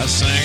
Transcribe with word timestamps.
guitar. 0.00 0.30
I 0.30 0.39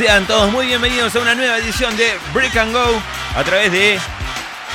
Sean 0.00 0.26
todos 0.26 0.50
muy 0.50 0.64
bienvenidos 0.64 1.14
a 1.14 1.20
una 1.20 1.34
nueva 1.34 1.58
edición 1.58 1.94
de 1.94 2.16
Break 2.32 2.56
and 2.56 2.72
Go 2.72 3.02
a 3.36 3.44
través 3.44 3.70
de 3.70 3.98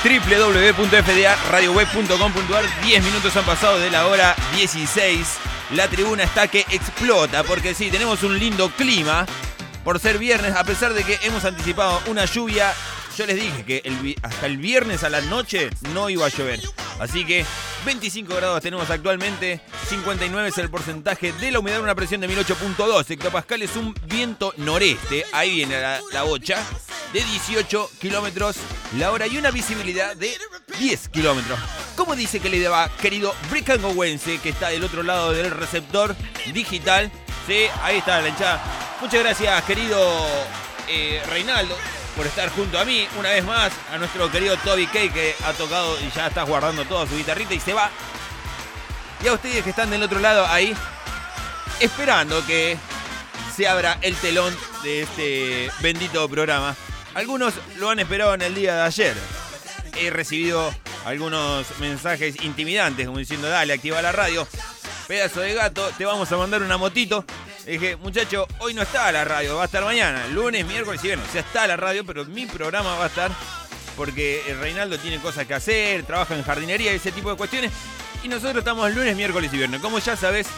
www.fdaradioweb.com.ar 0.04 2.84
10 2.84 3.04
minutos 3.04 3.36
han 3.36 3.44
pasado 3.44 3.80
de 3.80 3.90
la 3.90 4.06
hora 4.06 4.36
16. 4.54 5.26
La 5.72 5.88
tribuna 5.88 6.22
está 6.22 6.46
que 6.46 6.60
explota 6.70 7.42
porque 7.42 7.74
sí, 7.74 7.90
tenemos 7.90 8.22
un 8.22 8.38
lindo 8.38 8.70
clima 8.70 9.26
por 9.82 9.98
ser 9.98 10.18
viernes, 10.18 10.54
a 10.54 10.62
pesar 10.62 10.94
de 10.94 11.02
que 11.02 11.18
hemos 11.24 11.44
anticipado 11.44 12.00
una 12.06 12.24
lluvia. 12.24 12.72
Yo 13.18 13.26
les 13.26 13.34
dije 13.34 13.64
que 13.64 14.16
hasta 14.22 14.46
el 14.46 14.58
viernes 14.58 15.02
a 15.02 15.10
la 15.10 15.22
noche 15.22 15.70
no 15.92 16.08
iba 16.08 16.26
a 16.26 16.28
llover. 16.28 16.60
Así 17.00 17.24
que 17.24 17.44
25 17.86 18.34
grados 18.34 18.60
tenemos 18.62 18.90
actualmente, 18.90 19.60
59 19.88 20.48
es 20.48 20.58
el 20.58 20.68
porcentaje 20.68 21.32
de 21.32 21.52
la 21.52 21.60
humedad, 21.60 21.80
una 21.80 21.94
presión 21.94 22.20
de 22.20 22.28
1008.2 22.28 23.08
hectopascales, 23.08 23.76
un 23.76 23.94
viento 24.08 24.52
noreste, 24.56 25.24
ahí 25.32 25.54
viene 25.54 25.80
la, 25.80 26.00
la 26.12 26.24
bocha, 26.24 26.60
de 27.12 27.22
18 27.22 27.90
kilómetros 28.00 28.56
la 28.98 29.12
hora 29.12 29.28
y 29.28 29.38
una 29.38 29.52
visibilidad 29.52 30.16
de 30.16 30.36
10 30.80 31.08
kilómetros. 31.10 31.60
¿Cómo 31.94 32.16
dice 32.16 32.40
que 32.40 32.48
le 32.48 32.66
va, 32.66 32.90
querido 33.00 33.32
Bricangowense, 33.52 34.38
que 34.38 34.48
está 34.48 34.70
del 34.70 34.82
otro 34.82 35.04
lado 35.04 35.32
del 35.32 35.52
receptor 35.52 36.16
digital? 36.52 37.12
Sí, 37.46 37.66
ahí 37.84 37.98
está 37.98 38.20
la 38.20 38.30
hinchada. 38.30 38.96
Muchas 39.00 39.20
gracias, 39.20 39.62
querido 39.62 40.26
eh, 40.88 41.22
Reinaldo, 41.28 41.76
por 42.16 42.26
estar 42.26 42.48
junto 42.50 42.78
a 42.78 42.84
mí 42.84 43.06
una 43.18 43.30
vez 43.30 43.44
más. 43.44 43.72
A 43.92 43.98
nuestro 43.98 44.30
querido 44.30 44.56
Toby 44.56 44.86
Kay, 44.86 45.10
que 45.10 45.34
ha 45.44 45.52
tocado 45.52 45.96
y 46.00 46.10
ya 46.10 46.26
está 46.28 46.42
guardando 46.42 46.84
toda 46.86 47.06
su 47.06 47.16
guitarrita 47.16 47.54
y 47.54 47.60
se 47.60 47.74
va. 47.74 47.90
Y 49.22 49.28
a 49.28 49.34
ustedes 49.34 49.62
que 49.62 49.70
están 49.70 49.90
del 49.90 50.02
otro 50.02 50.18
lado 50.18 50.46
ahí, 50.46 50.74
esperando 51.80 52.44
que 52.46 52.76
se 53.54 53.68
abra 53.68 53.98
el 54.02 54.16
telón 54.16 54.56
de 54.82 55.02
este 55.02 55.70
bendito 55.80 56.28
programa. 56.28 56.74
Algunos 57.14 57.54
lo 57.76 57.90
han 57.90 57.98
esperado 57.98 58.34
en 58.34 58.42
el 58.42 58.54
día 58.54 58.74
de 58.74 58.82
ayer. 58.82 59.16
He 59.98 60.10
recibido 60.10 60.74
algunos 61.06 61.66
mensajes 61.78 62.42
intimidantes, 62.42 63.06
como 63.06 63.18
diciendo, 63.18 63.48
dale, 63.48 63.72
activa 63.72 64.02
la 64.02 64.12
radio. 64.12 64.46
Pedazo 65.06 65.40
de 65.40 65.54
gato, 65.54 65.88
te 65.96 66.04
vamos 66.04 66.30
a 66.32 66.36
mandar 66.36 66.62
una 66.62 66.76
motito. 66.76 67.24
Dije, 67.64 67.96
muchacho, 67.96 68.46
hoy 68.58 68.74
no 68.74 68.82
está 68.82 69.10
la 69.12 69.24
radio, 69.24 69.56
va 69.56 69.62
a 69.62 69.66
estar 69.66 69.84
mañana, 69.84 70.26
lunes, 70.28 70.66
miércoles 70.66 71.00
y 71.04 71.06
viernes. 71.08 71.28
O 71.28 71.32
sea, 71.32 71.42
está 71.42 71.66
la 71.66 71.76
radio, 71.76 72.04
pero 72.04 72.24
mi 72.24 72.46
programa 72.46 72.96
va 72.96 73.04
a 73.04 73.08
estar 73.08 73.30
porque 73.96 74.42
Reinaldo 74.60 74.98
tiene 74.98 75.18
cosas 75.18 75.46
que 75.46 75.54
hacer, 75.54 76.02
trabaja 76.04 76.36
en 76.36 76.42
jardinería 76.42 76.92
y 76.92 76.96
ese 76.96 77.12
tipo 77.12 77.30
de 77.30 77.36
cuestiones. 77.36 77.72
Y 78.24 78.28
nosotros 78.28 78.58
estamos 78.58 78.92
lunes, 78.94 79.16
miércoles 79.16 79.52
y 79.52 79.56
viernes. 79.56 79.80
Como 79.80 79.98
ya 79.98 80.16
sabes, 80.16 80.48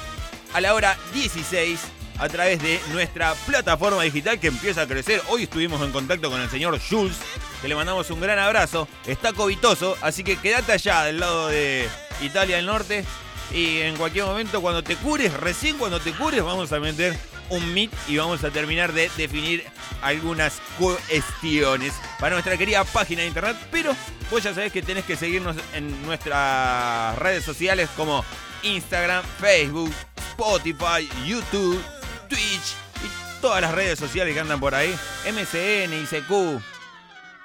a 0.55 0.61
la 0.61 0.75
hora 0.75 0.97
16 1.13 1.81
a 2.19 2.29
través 2.29 2.61
de 2.61 2.81
nuestra 2.93 3.35
plataforma 3.47 4.03
digital 4.03 4.41
que 4.41 4.49
empieza 4.49 4.83
a 4.83 4.87
crecer. 4.87 5.23
Hoy 5.29 5.45
estuvimos 5.45 5.81
en 5.83 5.93
contacto 5.93 6.31
con 6.31 6.41
el 6.41 6.51
señor 6.51 6.79
Jules, 6.81 7.17
que 7.63 7.69
le 7.69 7.75
mandamos 7.75 8.11
un 8.11 8.21
gran 8.21 8.39
abrazo. 8.39 8.89
Está 9.07 9.33
covitoso, 9.33 9.97
así 10.01 10.25
que 10.25 10.37
quédate 10.37 10.73
allá 10.73 11.05
del 11.05 11.21
lado 11.21 11.49
de 11.49 11.89
Italia 12.21 12.57
del 12.57 12.67
Norte, 12.67 13.05
Y 13.53 13.79
en 13.79 13.97
cualquier 13.97 14.27
momento, 14.27 14.61
cuando 14.61 14.83
te 14.83 14.97
cures, 14.97 15.33
recién 15.33 15.79
cuando 15.79 16.01
te 16.01 16.13
cures, 16.13 16.43
vamos 16.43 16.73
a 16.73 16.81
meter 16.81 17.17
un 17.51 17.73
meet 17.73 17.91
y 18.07 18.19
vamos 18.19 18.45
a 18.45 18.51
terminar 18.51 18.93
de 18.93 19.11
definir 19.17 19.65
algunas 20.03 20.61
cuestiones 20.79 21.95
para 22.21 22.35
nuestra 22.35 22.57
querida 22.57 22.85
página 22.85 23.23
de 23.23 23.29
internet. 23.29 23.57
Pero 23.71 23.97
vos 24.31 24.43
ya 24.43 24.55
sabés 24.55 24.73
que 24.73 24.83
tenés 24.83 25.05
que 25.05 25.17
seguirnos 25.17 25.57
en 25.73 26.03
nuestras 26.03 27.17
redes 27.19 27.45
sociales 27.45 27.89
como 27.97 28.25
Instagram, 28.63 29.25
Facebook, 29.41 29.93
Spotify, 30.31 31.09
YouTube, 31.27 31.83
Twitch 32.29 32.75
y 33.03 33.41
todas 33.41 33.63
las 33.63 33.73
redes 33.75 33.99
sociales 33.99 34.35
que 34.35 34.41
andan 34.41 34.61
por 34.61 34.75
ahí. 34.75 34.95
MCN, 35.25 35.95
ICQ 36.03 36.63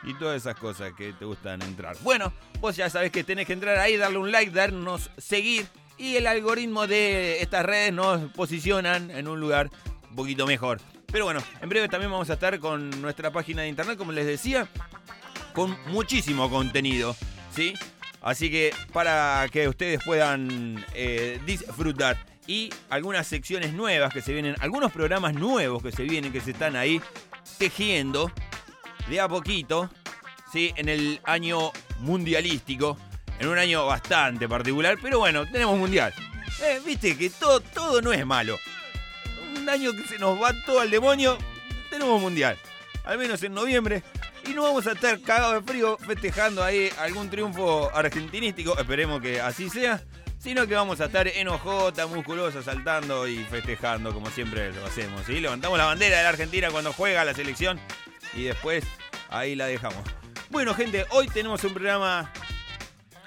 y 0.06 0.14
todas 0.16 0.42
esas 0.42 0.56
cosas 0.56 0.94
que 0.94 1.14
te 1.14 1.26
gustan 1.26 1.62
entrar. 1.62 1.96
Bueno, 2.02 2.34
vos 2.60 2.76
ya 2.76 2.90
sabés 2.90 3.12
que 3.12 3.24
tenés 3.24 3.48
que 3.48 3.54
entrar 3.54 3.78
ahí, 3.80 3.96
darle 3.96 4.18
un 4.18 4.32
like, 4.32 4.52
darnos 4.52 5.10
seguir 5.18 5.66
y 5.98 6.16
el 6.16 6.28
algoritmo 6.28 6.88
de 6.88 7.42
estas 7.42 7.66
redes 7.66 7.94
nos 7.94 8.32
posicionan 8.32 9.12
en 9.12 9.28
un 9.28 9.40
lugar 9.40 9.70
un 10.10 10.16
poquito 10.16 10.46
mejor. 10.46 10.80
Pero 11.12 11.26
bueno, 11.26 11.42
en 11.62 11.70
breve 11.70 11.88
también 11.90 12.12
vamos 12.12 12.30
a 12.30 12.34
estar 12.34 12.58
con 12.60 12.90
nuestra 13.02 13.32
página 13.32 13.62
de 13.62 13.68
internet, 13.68 13.98
como 13.98 14.12
les 14.12 14.26
decía, 14.26 14.68
con 15.54 15.78
muchísimo 15.88 16.50
contenido, 16.50 17.16
¿sí? 17.56 17.74
Así 18.22 18.50
que 18.50 18.74
para 18.92 19.48
que 19.52 19.68
ustedes 19.68 20.02
puedan 20.04 20.84
eh, 20.94 21.40
disfrutar 21.46 22.18
y 22.48 22.70
algunas 22.90 23.28
secciones 23.28 23.74
nuevas 23.74 24.14
que 24.14 24.22
se 24.22 24.34
vienen, 24.34 24.56
algunos 24.60 24.92
programas 24.92 25.34
nuevos 25.34 25.84
que 25.84 25.92
se 25.92 26.04
vienen, 26.04 26.32
que 26.32 26.42
se 26.42 26.52
están 26.52 26.76
ahí 26.76 27.02
tejiendo 27.58 28.32
de 29.10 29.20
a 29.20 29.28
poquito, 29.28 29.90
¿sí? 30.52 30.74
En 30.78 30.90
el 30.90 31.22
año 31.26 31.72
mundialístico, 32.00 32.98
en 33.40 33.48
un 33.48 33.58
año 33.58 33.86
bastante 33.86 34.48
particular, 34.48 34.98
pero 35.02 35.20
bueno, 35.20 35.46
tenemos 35.46 35.78
mundial. 35.78 36.14
Eh, 36.62 36.80
Viste 36.86 37.18
que 37.18 37.30
todo, 37.30 37.60
todo 37.60 38.02
no 38.02 38.14
es 38.14 38.26
malo. 38.26 38.60
Un 39.58 39.70
año 39.70 39.92
que 39.94 40.04
se 40.08 40.20
nos 40.20 40.42
va 40.42 40.54
todo 40.66 40.80
al 40.80 40.90
demonio, 40.90 41.38
tenemos 41.90 42.22
mundial. 42.22 42.58
Al 43.04 43.18
menos 43.18 43.42
en 43.44 43.54
noviembre. 43.54 44.04
Y 44.48 44.54
no 44.54 44.64
vamos 44.64 44.86
a 44.88 44.92
estar 44.92 45.20
cagados 45.22 45.66
de 45.66 45.72
frío 45.72 45.98
festejando 45.98 46.64
ahí 46.64 46.90
algún 47.00 47.30
triunfo 47.30 47.90
argentinístico, 47.94 48.78
esperemos 48.78 49.22
que 49.22 49.40
así 49.40 49.70
sea, 49.70 50.04
sino 50.38 50.68
que 50.68 50.76
vamos 50.76 51.00
a 51.00 51.06
estar 51.06 51.30
en 51.30 51.48
ojota, 51.48 52.08
musculosa, 52.08 52.62
saltando 52.62 53.26
y 53.26 53.38
festejando 53.46 54.14
como 54.14 54.30
siempre 54.30 54.74
lo 54.74 54.86
hacemos. 54.86 55.26
¿sí? 55.26 55.40
Levantamos 55.40 55.78
la 55.78 55.86
bandera 55.86 56.18
de 56.18 56.24
la 56.24 56.30
Argentina 56.30 56.70
cuando 56.72 56.92
juega 56.92 57.24
la 57.24 57.34
selección 57.34 57.80
y 58.34 58.44
después 58.44 58.84
ahí 59.30 59.56
la 59.56 59.68
dejamos. 59.68 60.04
Bueno, 60.50 60.74
gente, 60.76 61.06
hoy 61.12 61.28
tenemos 61.28 61.64
un 61.64 61.74
programa 61.74 62.30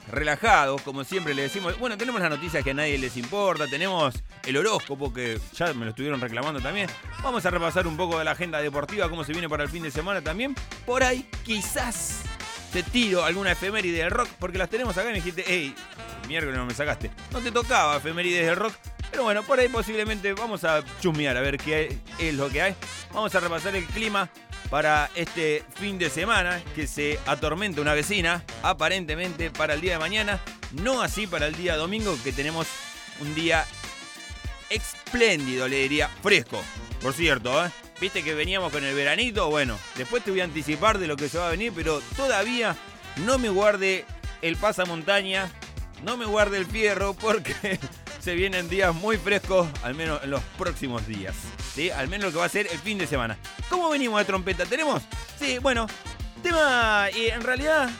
relajado, 0.08 0.76
como 0.78 1.04
siempre 1.04 1.34
le 1.34 1.42
decimos. 1.42 1.78
Bueno, 1.78 1.96
tenemos 1.96 2.20
las 2.20 2.30
noticias 2.30 2.62
que 2.62 2.70
a 2.70 2.74
nadie 2.74 2.98
les 2.98 3.16
importa, 3.16 3.66
tenemos 3.66 4.14
el 4.44 4.56
horóscopo 4.56 5.12
que 5.12 5.40
ya 5.54 5.72
me 5.74 5.84
lo 5.84 5.90
estuvieron 5.90 6.20
reclamando 6.20 6.60
también. 6.60 6.88
Vamos 7.22 7.44
a 7.46 7.50
repasar 7.50 7.86
un 7.86 7.96
poco 7.96 8.18
de 8.18 8.24
la 8.24 8.32
agenda 8.32 8.60
deportiva, 8.60 9.08
cómo 9.08 9.24
se 9.24 9.32
viene 9.32 9.48
para 9.48 9.64
el 9.64 9.68
fin 9.68 9.82
de 9.82 9.90
semana 9.90 10.20
también. 10.20 10.54
Por 10.84 11.02
ahí, 11.02 11.28
quizás 11.44 12.22
te 12.72 12.82
tiro 12.82 13.24
alguna 13.24 13.52
efeméride 13.52 13.98
del 13.98 14.10
rock, 14.10 14.28
porque 14.38 14.58
las 14.58 14.68
tenemos 14.68 14.96
acá 14.96 15.08
y 15.08 15.12
me 15.12 15.18
dijiste, 15.18 15.44
hey, 15.46 15.74
miércoles 16.28 16.56
no 16.56 16.66
me 16.66 16.74
sacaste. 16.74 17.10
No 17.32 17.40
te 17.40 17.50
tocaba 17.50 17.96
efemérides 17.96 18.46
del 18.46 18.56
rock. 18.56 18.74
Pero 19.10 19.22
bueno, 19.22 19.42
por 19.44 19.58
ahí 19.58 19.68
posiblemente 19.68 20.32
vamos 20.34 20.64
a 20.64 20.82
chusmear 21.00 21.36
a 21.36 21.40
ver 21.40 21.58
qué 21.58 21.98
es 22.18 22.34
lo 22.34 22.50
que 22.50 22.60
hay. 22.60 22.74
Vamos 23.14 23.34
a 23.34 23.40
repasar 23.40 23.74
el 23.76 23.84
clima 23.86 24.28
para 24.70 25.10
este 25.14 25.64
fin 25.74 25.98
de 25.98 26.10
semana 26.10 26.62
que 26.74 26.86
se 26.86 27.18
atormenta 27.26 27.80
una 27.80 27.94
vecina, 27.94 28.44
aparentemente 28.62 29.50
para 29.50 29.74
el 29.74 29.80
día 29.80 29.92
de 29.92 29.98
mañana, 29.98 30.40
no 30.72 31.02
así 31.02 31.26
para 31.26 31.46
el 31.46 31.54
día 31.56 31.76
domingo 31.76 32.16
que 32.24 32.32
tenemos 32.32 32.66
un 33.20 33.34
día 33.34 33.64
espléndido, 34.70 35.68
le 35.68 35.78
diría, 35.78 36.08
fresco. 36.22 36.62
Por 37.00 37.12
cierto, 37.12 37.64
¿eh? 37.64 37.70
¿Viste 38.00 38.22
que 38.22 38.34
veníamos 38.34 38.72
con 38.72 38.84
el 38.84 38.94
veranito? 38.94 39.48
Bueno, 39.48 39.78
después 39.96 40.22
te 40.22 40.30
voy 40.30 40.40
a 40.40 40.44
anticipar 40.44 40.98
de 40.98 41.06
lo 41.06 41.16
que 41.16 41.28
se 41.28 41.38
va 41.38 41.48
a 41.48 41.50
venir, 41.50 41.72
pero 41.74 42.00
todavía 42.16 42.76
no 43.24 43.38
me 43.38 43.48
guarde 43.48 44.04
el 44.42 44.56
pasamontaña, 44.56 45.50
no 46.04 46.16
me 46.16 46.26
guarde 46.26 46.58
el 46.58 46.66
fierro 46.66 47.14
porque 47.14 47.78
se 48.20 48.34
vienen 48.34 48.68
días 48.68 48.94
muy 48.94 49.16
frescos, 49.16 49.66
al 49.82 49.94
menos 49.94 50.22
en 50.22 50.30
los 50.30 50.42
próximos 50.58 51.06
días. 51.06 51.34
¿sí? 51.74 51.90
Al 51.90 52.08
menos 52.08 52.26
lo 52.26 52.32
que 52.32 52.38
va 52.38 52.44
a 52.44 52.50
ser 52.50 52.66
el 52.70 52.78
fin 52.78 52.98
de 52.98 53.06
semana. 53.06 53.38
¿Cómo 53.68 53.90
venimos 53.90 54.18
de 54.18 54.24
trompeta? 54.24 54.64
¿Tenemos? 54.64 55.02
Sí, 55.38 55.58
bueno, 55.58 55.86
tema, 56.42 57.08
y 57.14 57.26
en 57.26 57.42
realidad, 57.42 57.90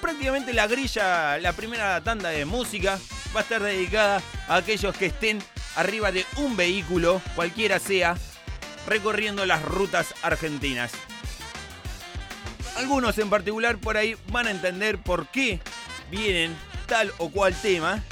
prácticamente 0.00 0.52
la 0.52 0.66
grilla, 0.66 1.38
la 1.38 1.52
primera 1.52 2.00
tanda 2.02 2.28
de 2.30 2.44
música, 2.44 2.98
va 3.34 3.40
a 3.40 3.42
estar 3.42 3.62
dedicada 3.62 4.22
a 4.48 4.56
aquellos 4.56 4.96
que 4.96 5.06
estén 5.06 5.42
arriba 5.76 6.12
de 6.12 6.26
un 6.36 6.56
vehículo, 6.56 7.22
cualquiera 7.34 7.78
sea, 7.78 8.16
recorriendo 8.86 9.46
las 9.46 9.62
rutas 9.62 10.14
argentinas. 10.22 10.92
Algunos 12.76 13.18
en 13.18 13.30
particular 13.30 13.78
por 13.78 13.96
ahí 13.96 14.16
van 14.28 14.46
a 14.46 14.50
entender 14.50 14.98
por 14.98 15.26
qué 15.28 15.60
vienen 16.10 16.56
tal 16.86 17.12
o 17.18 17.30
cual 17.30 17.54
tema. 17.60 18.02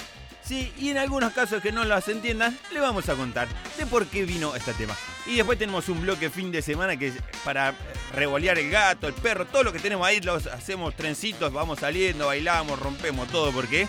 Sí, 0.42 0.72
y 0.78 0.90
en 0.90 0.98
algunos 0.98 1.32
casos 1.32 1.60
que 1.60 1.72
no 1.72 1.84
las 1.84 2.08
entiendan, 2.08 2.56
le 2.72 2.80
vamos 2.80 3.08
a 3.08 3.14
contar 3.14 3.48
de 3.78 3.86
por 3.86 4.06
qué 4.06 4.24
vino 4.24 4.54
este 4.54 4.72
tema. 4.74 4.96
Y 5.26 5.36
después 5.36 5.58
tenemos 5.58 5.88
un 5.88 6.00
bloque 6.00 6.30
fin 6.30 6.52
de 6.52 6.62
semana 6.62 6.96
que 6.96 7.12
para 7.44 7.74
revolear 8.14 8.58
el 8.58 8.70
gato, 8.70 9.08
el 9.08 9.14
perro, 9.14 9.44
todo 9.44 9.64
lo 9.64 9.72
que 9.72 9.80
tenemos 9.80 10.06
ahí, 10.06 10.20
los 10.20 10.46
hacemos 10.46 10.94
trencitos, 10.94 11.52
vamos 11.52 11.80
saliendo, 11.80 12.26
bailamos, 12.26 12.78
rompemos 12.78 13.28
todo, 13.28 13.50
porque 13.50 13.88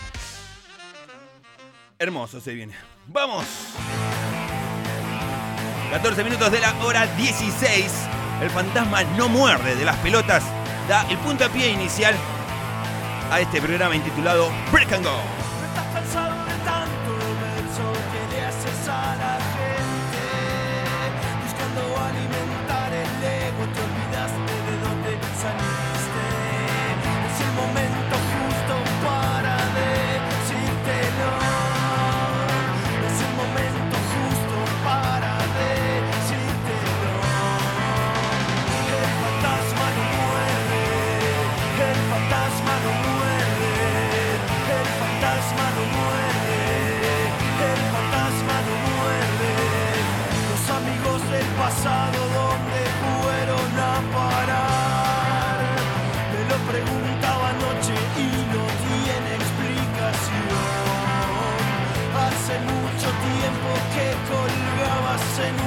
hermoso 1.99 2.41
se 2.41 2.53
viene. 2.53 2.73
¡Vamos! 3.07 3.45
14 5.91 6.23
minutos 6.23 6.51
de 6.51 6.59
la 6.59 6.73
hora 6.83 7.07
16. 7.15 7.91
El 8.41 8.49
fantasma 8.49 9.03
no 9.03 9.29
muerde 9.29 9.75
de 9.75 9.85
las 9.85 9.95
pelotas. 9.97 10.43
Da 10.89 11.07
el 11.09 11.17
puntapié 11.19 11.69
inicial 11.69 12.15
a 13.31 13.39
este 13.39 13.61
programa 13.61 13.95
intitulado 13.95 14.51
Break 14.71 14.91
and 14.93 15.05
Go. 15.05 15.21
Pasado, 51.67 52.19
¿dónde 52.39 52.81
fueron 53.01 53.71
a 53.91 53.95
parar? 54.15 55.57
Me 56.31 56.41
lo 56.49 56.57
preguntaba 56.71 57.45
anoche 57.55 57.95
y 58.25 58.29
no 58.53 58.63
tiene 58.87 59.29
explicación. 59.41 60.61
Hace 62.25 62.55
mucho 62.71 63.07
tiempo 63.29 63.69
que 63.93 64.07
colgabas 64.31 65.27
en 65.47 65.55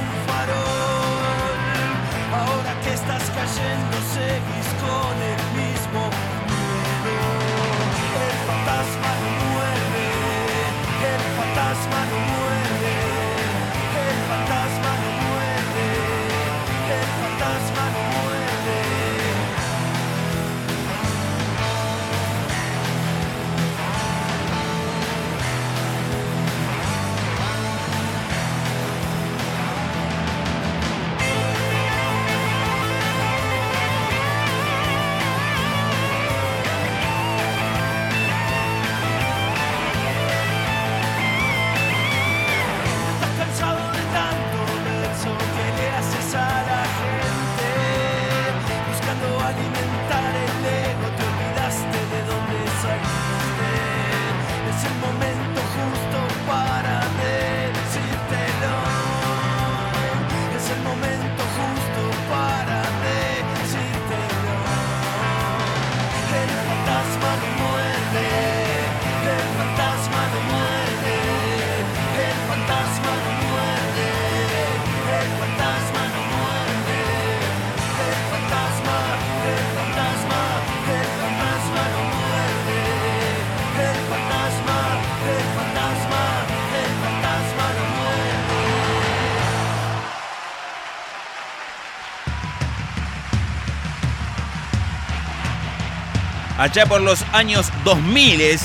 allá 96.61 96.85
por 96.85 97.01
los 97.01 97.25
años 97.33 97.71
2000 97.83 98.59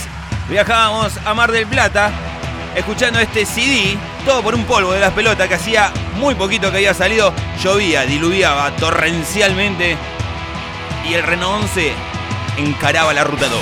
viajábamos 0.50 1.18
a 1.24 1.32
Mar 1.32 1.50
del 1.50 1.66
Plata 1.66 2.10
escuchando 2.74 3.18
este 3.18 3.46
CD, 3.46 3.96
todo 4.26 4.42
por 4.42 4.54
un 4.54 4.64
polvo 4.64 4.92
de 4.92 5.00
las 5.00 5.14
pelotas 5.14 5.48
que 5.48 5.54
hacía 5.54 5.90
muy 6.16 6.34
poquito 6.34 6.70
que 6.70 6.76
había 6.76 6.92
salido, 6.92 7.32
llovía, 7.62 8.02
diluviaba 8.02 8.70
torrencialmente 8.76 9.96
y 11.08 11.14
el 11.14 11.22
Renault 11.22 11.62
11 11.62 11.92
encaraba 12.58 13.14
la 13.14 13.24
ruta 13.24 13.48
2. 13.48 13.60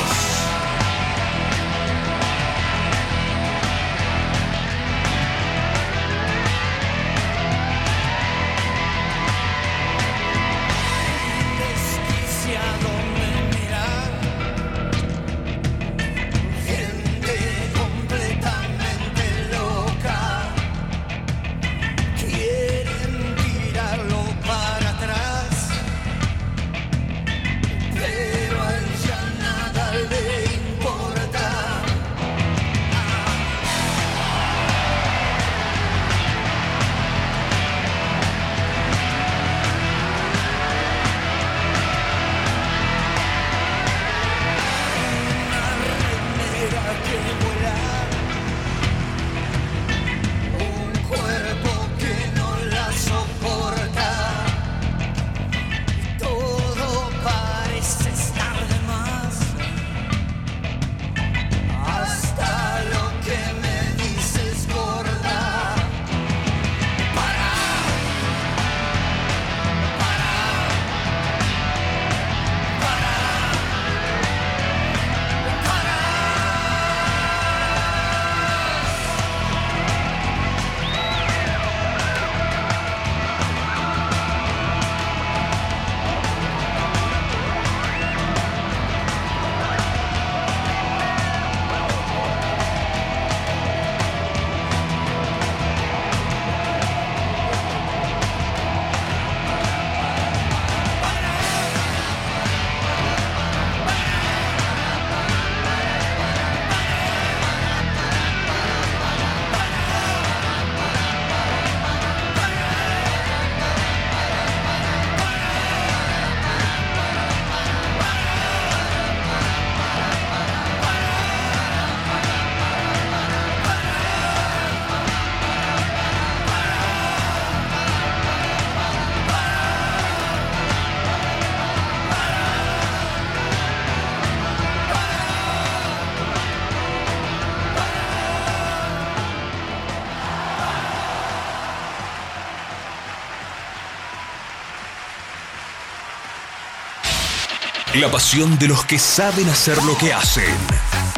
La 148.01 148.11
pasión 148.11 148.59
de 148.59 148.67
los 148.67 148.85
que 148.85 148.99
saben 148.99 149.49
hacer 149.49 149.81
lo 149.85 149.97
que 149.97 150.13
hacen. 150.13 150.57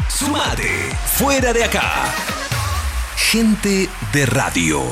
Sumate, 0.07 0.95
fuera 1.15 1.51
de 1.51 1.63
acá. 1.63 2.13
Gente 3.15 3.89
de 4.13 4.25
radio. 4.27 4.83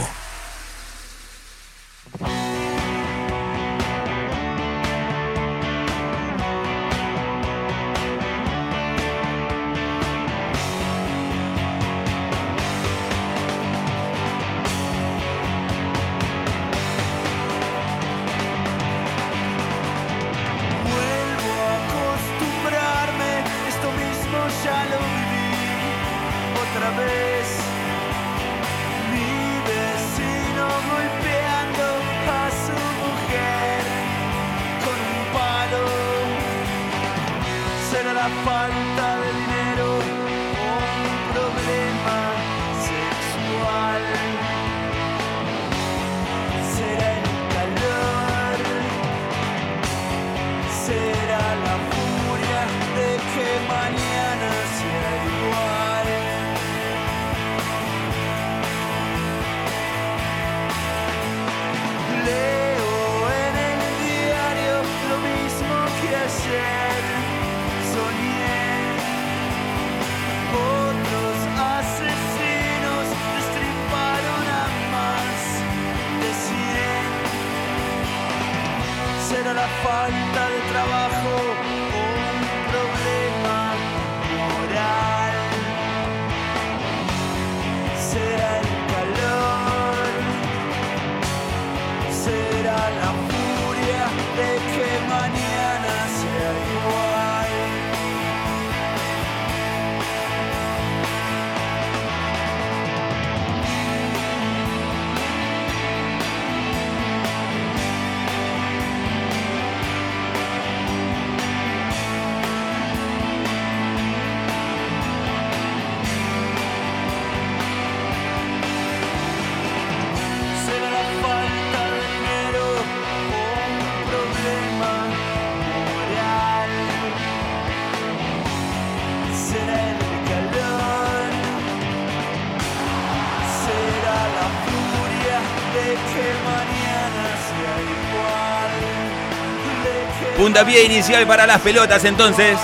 Puntapié 140.45 140.83
inicial 140.83 141.25
para 141.25 141.47
las 141.47 141.59
pelotas 141.59 142.05
entonces. 142.05 142.55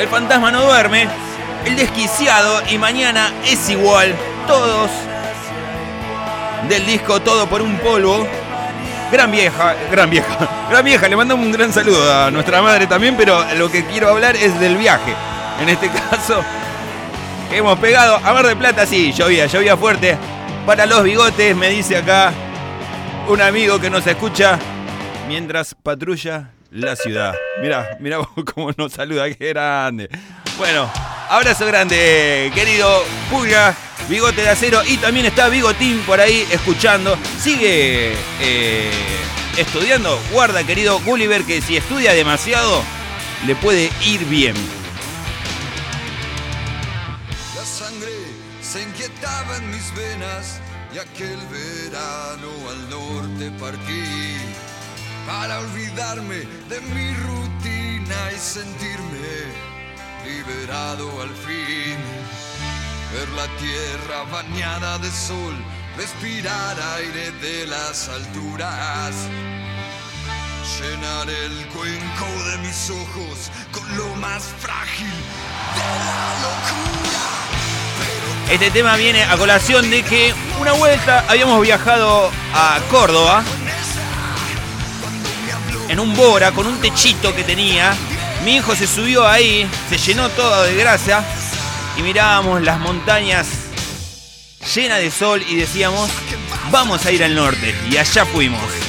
El 0.00 0.08
fantasma 0.08 0.50
no 0.50 0.64
duerme. 0.64 1.06
El 1.64 1.76
desquiciado 1.76 2.60
y 2.68 2.76
mañana 2.76 3.30
es 3.46 3.70
igual. 3.70 4.12
Todos 4.48 4.90
del 6.68 6.84
disco 6.86 7.22
Todo 7.22 7.48
por 7.48 7.62
un 7.62 7.78
polvo. 7.78 8.26
Gran 9.12 9.30
vieja, 9.30 9.76
gran 9.92 10.10
vieja, 10.10 10.36
gran 10.70 10.84
vieja. 10.84 11.08
Le 11.08 11.14
mandamos 11.14 11.46
un 11.46 11.52
gran 11.52 11.72
saludo 11.72 12.12
a 12.12 12.32
nuestra 12.32 12.60
madre 12.60 12.88
también, 12.88 13.16
pero 13.16 13.40
lo 13.54 13.70
que 13.70 13.86
quiero 13.86 14.08
hablar 14.08 14.34
es 14.34 14.58
del 14.58 14.76
viaje. 14.76 15.14
En 15.60 15.68
este 15.68 15.88
caso, 16.10 16.42
hemos 17.52 17.78
pegado 17.78 18.16
a 18.16 18.32
Mar 18.32 18.44
de 18.44 18.56
Plata, 18.56 18.86
sí, 18.86 19.12
llovía, 19.12 19.46
llovía 19.46 19.76
fuerte. 19.76 20.18
Para 20.66 20.84
los 20.84 21.04
bigotes, 21.04 21.54
me 21.54 21.68
dice 21.68 21.96
acá 21.96 22.32
un 23.28 23.40
amigo 23.40 23.78
que 23.80 23.88
nos 23.88 24.04
escucha 24.04 24.58
mientras 25.28 25.74
patrulla 25.74 26.50
la 26.70 26.96
ciudad. 26.96 27.34
Mirá, 27.60 27.96
mirá 28.00 28.18
cómo 28.54 28.70
nos 28.76 28.92
saluda, 28.92 29.32
qué 29.32 29.48
grande. 29.48 30.08
Bueno, 30.58 30.90
abrazo 31.28 31.66
grande, 31.66 32.50
querido 32.54 33.04
Pulga, 33.30 33.74
bigote 34.08 34.42
de 34.42 34.48
acero. 34.48 34.80
Y 34.86 34.96
también 34.98 35.26
está 35.26 35.48
Bigotín 35.48 35.98
por 36.06 36.20
ahí 36.20 36.46
escuchando. 36.50 37.16
Sigue 37.38 38.12
eh, 38.40 38.90
estudiando. 39.56 40.18
Guarda, 40.32 40.64
querido 40.64 41.00
Gulliver, 41.00 41.42
que 41.44 41.60
si 41.60 41.76
estudia 41.76 42.12
demasiado, 42.12 42.82
le 43.46 43.54
puede 43.56 43.90
ir 44.04 44.24
bien. 44.26 44.54
La 47.56 47.64
sangre 47.64 48.12
se 48.60 48.82
inquietaba 48.82 49.56
en 49.56 49.70
mis 49.70 49.94
venas 49.94 50.60
y 50.94 50.98
aquel 50.98 51.38
verano 51.50 52.50
al 52.68 52.90
norte 52.90 53.50
partí 53.58 54.41
para 55.32 55.60
olvidarme 55.60 56.40
de 56.68 56.78
mi 56.92 57.14
rutina 57.14 58.20
y 58.34 58.38
sentirme 58.38 59.32
liberado 60.26 61.22
al 61.22 61.30
fin. 61.46 61.96
Ver 63.14 63.28
la 63.30 63.48
tierra 63.56 64.24
bañada 64.30 64.98
de 64.98 65.10
sol, 65.10 65.54
respirar 65.96 66.76
aire 66.98 67.30
de 67.46 67.66
las 67.66 68.08
alturas. 68.10 69.14
Llenar 70.78 71.30
el 71.30 71.66
cuenco 71.68 72.28
de 72.50 72.58
mis 72.58 72.90
ojos 72.90 73.50
con 73.70 73.96
lo 73.96 74.14
más 74.16 74.42
frágil 74.60 75.14
de 75.78 75.88
la 76.08 76.28
locura. 76.44 77.22
Este 78.50 78.70
tema 78.70 78.96
viene 78.96 79.22
a 79.24 79.36
colación 79.38 79.88
de 79.90 80.02
que 80.02 80.34
una 80.60 80.72
vuelta 80.72 81.24
habíamos 81.26 81.62
viajado 81.62 82.30
a 82.54 82.78
Córdoba 82.90 83.42
en 85.92 86.00
un 86.00 86.14
Bora 86.16 86.52
con 86.52 86.66
un 86.66 86.80
techito 86.80 87.34
que 87.34 87.44
tenía. 87.44 87.94
Mi 88.44 88.56
hijo 88.56 88.74
se 88.74 88.86
subió 88.86 89.28
ahí, 89.28 89.68
se 89.90 89.98
llenó 89.98 90.30
todo 90.30 90.62
de 90.62 90.74
grasa 90.74 91.22
y 91.98 92.02
mirábamos 92.02 92.62
las 92.62 92.80
montañas 92.80 93.46
llenas 94.74 95.00
de 95.00 95.10
sol 95.10 95.44
y 95.46 95.56
decíamos, 95.56 96.10
vamos 96.70 97.04
a 97.04 97.12
ir 97.12 97.22
al 97.22 97.34
norte. 97.34 97.74
Y 97.90 97.98
allá 97.98 98.24
fuimos. 98.24 98.81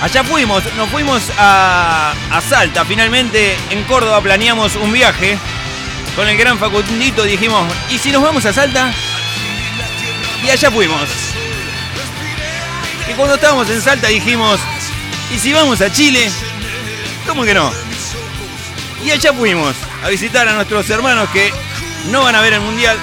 Allá 0.00 0.22
fuimos, 0.22 0.62
nos 0.76 0.88
fuimos 0.90 1.22
a, 1.38 2.14
a 2.30 2.40
Salta. 2.40 2.84
Finalmente 2.84 3.56
en 3.70 3.82
Córdoba 3.84 4.20
planeamos 4.20 4.76
un 4.76 4.92
viaje. 4.92 5.36
Con 6.14 6.28
el 6.28 6.36
gran 6.36 6.58
Facundito 6.58 7.24
dijimos, 7.24 7.72
¿y 7.90 7.98
si 7.98 8.10
nos 8.10 8.22
vamos 8.22 8.44
a 8.44 8.52
Salta? 8.52 8.92
Y 10.44 10.50
allá 10.50 10.70
fuimos. 10.70 11.08
Y 13.08 13.12
cuando 13.14 13.34
estábamos 13.34 13.68
en 13.70 13.80
Salta 13.80 14.08
dijimos, 14.08 14.60
¿y 15.34 15.38
si 15.38 15.52
vamos 15.52 15.80
a 15.80 15.92
Chile? 15.92 16.30
¿Cómo 17.26 17.44
que 17.44 17.54
no? 17.54 17.70
Y 19.04 19.10
allá 19.10 19.32
fuimos 19.32 19.74
a 20.04 20.08
visitar 20.08 20.48
a 20.48 20.52
nuestros 20.52 20.88
hermanos 20.90 21.28
que 21.30 21.52
no 22.10 22.22
van 22.22 22.34
a 22.34 22.40
ver 22.40 22.54
el 22.54 22.60
mundial. 22.60 22.96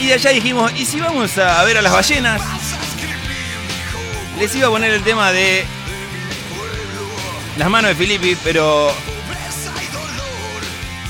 Y 0.00 0.06
de 0.06 0.14
allá 0.14 0.30
dijimos, 0.30 0.72
¿y 0.76 0.84
si 0.84 1.00
vamos 1.00 1.36
a 1.38 1.62
ver 1.64 1.78
a 1.78 1.82
las 1.82 1.92
ballenas? 1.92 2.40
Les 4.38 4.54
iba 4.56 4.66
a 4.66 4.70
poner 4.70 4.92
el 4.92 5.02
tema 5.02 5.32
de 5.32 5.64
las 7.56 7.70
manos 7.70 7.90
de 7.90 7.94
Filippi, 7.94 8.36
pero 8.42 8.92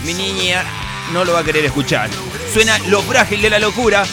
mi 0.04 0.12
niña 0.12 0.64
no 1.12 1.24
lo 1.24 1.32
va 1.32 1.40
a 1.40 1.44
querer 1.44 1.64
escuchar. 1.64 2.10
Suena 2.52 2.78
Lo 2.86 3.02
frágil 3.02 3.40
de 3.40 3.50
la 3.50 3.58
locura 3.58 4.04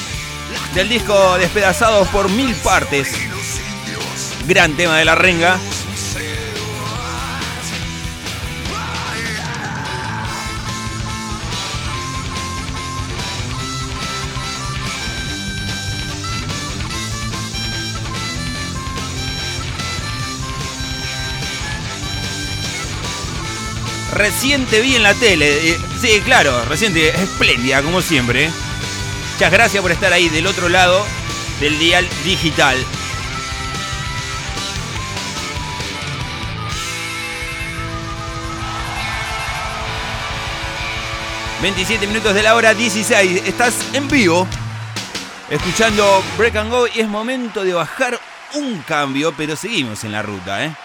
del 0.74 0.89
disco 0.89 1.38
Despedazados 1.38 2.08
por 2.08 2.30
mil 2.30 2.56
partes. 2.56 3.13
Gran 4.47 4.74
tema 4.74 4.97
de 4.97 5.06
la 5.06 5.15
renga. 5.15 5.60
Reciente 24.21 24.81
vi 24.81 24.95
en 24.95 25.01
la 25.01 25.15
tele. 25.15 25.71
eh, 25.71 25.79
Sí, 25.99 26.21
claro, 26.23 26.63
reciente, 26.65 27.10
espléndida, 27.10 27.81
como 27.81 28.03
siempre. 28.03 28.51
Muchas 29.34 29.51
gracias 29.51 29.81
por 29.81 29.91
estar 29.91 30.13
ahí 30.13 30.29
del 30.29 30.45
otro 30.45 30.69
lado 30.69 31.03
del 31.60 31.79
dial 31.79 32.07
digital. 32.23 32.77
...27 41.63 42.07
minutos 42.07 42.36
de 42.36 42.43
la 42.43 42.53
hora 42.53 42.75
16... 42.75 43.47
...estás 43.47 43.73
en 43.93 44.07
vivo... 44.07 44.47
...escuchando 45.49 46.23
Break 46.38 46.55
and 46.57 46.69
Go... 46.69 46.86
...y 46.88 46.99
es 46.99 47.07
momento 47.07 47.63
de 47.63 47.73
bajar 47.73 48.19
un 48.53 48.84
cambio, 48.84 49.34
pero 49.36 49.55
seguimos 49.55 50.03
en 50.03 50.12
la 50.12 50.21
ruta, 50.21 50.63
¿eh? 50.63 50.75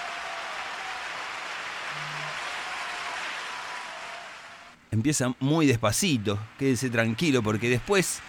Empieza 4.90 5.34
muy 5.40 5.66
despacito, 5.66 6.38
quédese 6.58 6.90
tranquilo 6.90 7.42
porque 7.42 7.68
después 7.68 8.20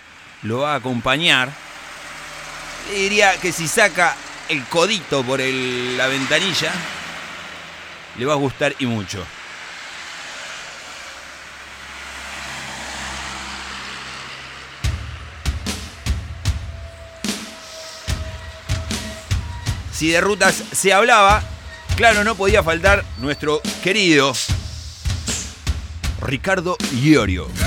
lo 0.43 0.59
va 0.59 0.73
a 0.73 0.77
acompañar. 0.77 1.51
Le 2.91 2.99
diría 2.99 3.37
que 3.39 3.51
si 3.51 3.67
saca 3.67 4.15
el 4.49 4.63
codito 4.65 5.23
por 5.23 5.39
la 5.39 6.07
ventanilla, 6.07 6.71
le 8.17 8.25
va 8.25 8.33
a 8.33 8.37
gustar 8.37 8.75
y 8.79 8.85
mucho. 8.85 9.23
Si 19.91 20.09
de 20.09 20.21
rutas 20.21 20.63
se 20.71 20.93
hablaba, 20.93 21.41
claro, 21.95 22.23
no 22.23 22.35
podía 22.35 22.61
faltar 22.61 23.03
nuestro 23.17 23.61
querido 23.83 24.31
Ricardo 26.27 26.75
Iorio. 26.91 27.66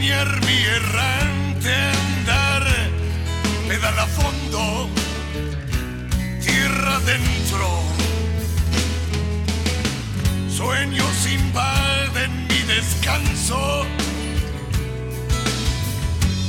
Mi 0.00 0.08
errante 0.08 1.74
andar. 1.74 2.64
Pedal 3.68 3.98
a 3.98 4.06
fondo, 4.06 4.88
tierra 6.42 6.96
adentro. 6.96 7.68
Sueños 10.48 11.26
invaden 11.26 12.46
mi 12.48 12.60
descanso 12.62 13.84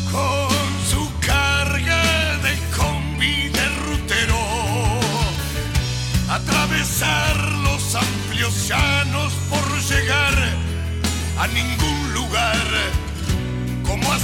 con 0.09 0.49
su 0.89 1.11
carga 1.19 2.37
de 2.45 2.55
combi 2.77 3.49
de 3.49 3.65
rutero. 3.85 4.39
Atravesar 6.29 7.35
los 7.65 7.95
amplios 7.95 8.69
llanos 8.69 9.33
por 9.49 9.65
llegar 9.81 10.35
a 11.37 11.47
ningún 11.47 12.13
lugar 12.13 13.00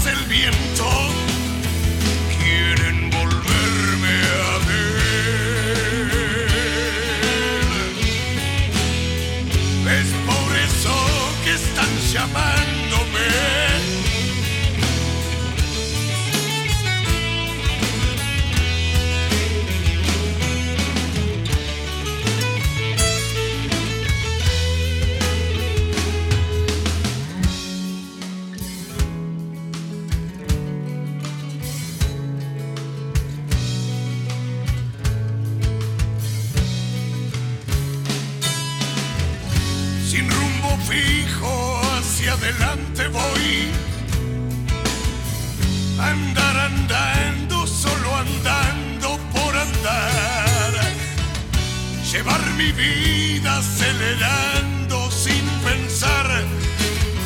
el 0.10 0.26
viento. 0.26 0.88
Quieren 2.40 3.10
volverme 3.10 4.16
a 4.46 4.58
ver. 4.68 6.08
Es 10.00 10.10
por 10.26 10.50
eso 10.68 10.96
que 11.44 11.52
están 11.54 11.92
llamándome. 12.12 12.47
Andar 46.10 46.58
andando, 46.58 47.68
solo 47.68 48.16
andando 48.16 49.20
por 49.34 49.56
andar. 49.56 50.74
Llevar 52.12 52.42
mi 52.58 52.72
vida 52.72 53.58
acelerando 53.58 55.12
sin 55.12 55.44
pensar 55.66 56.28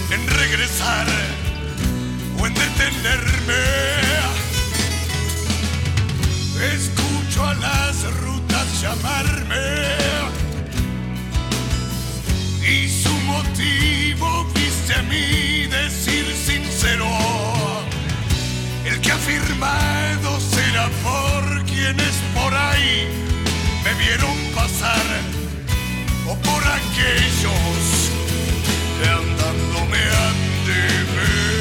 en 0.10 0.28
regresar 0.28 1.08
o 2.39 2.48
en 2.48 2.54
detenerme. 2.54 3.63
Escucho 6.74 7.46
a 7.46 7.54
las 7.54 8.04
rutas 8.22 8.82
llamarme 8.82 10.12
y 12.67 12.89
su 12.89 13.13
motivo 13.34 14.46
viste 14.56 14.94
a 14.96 15.02
mí 15.04 15.41
firmado 19.26 20.40
será 20.40 20.90
por 21.04 21.64
quienes 21.66 22.16
por 22.34 22.54
ahí 22.54 23.08
me 23.84 23.94
vieron 24.04 24.36
pasar 24.56 25.06
o 26.28 26.36
por 26.36 26.64
aquellos 26.64 27.84
que 28.98 29.10
andando 29.10 29.86
me 29.92 30.04
han 30.20 30.38
de 30.66 30.82
ver 31.14 31.61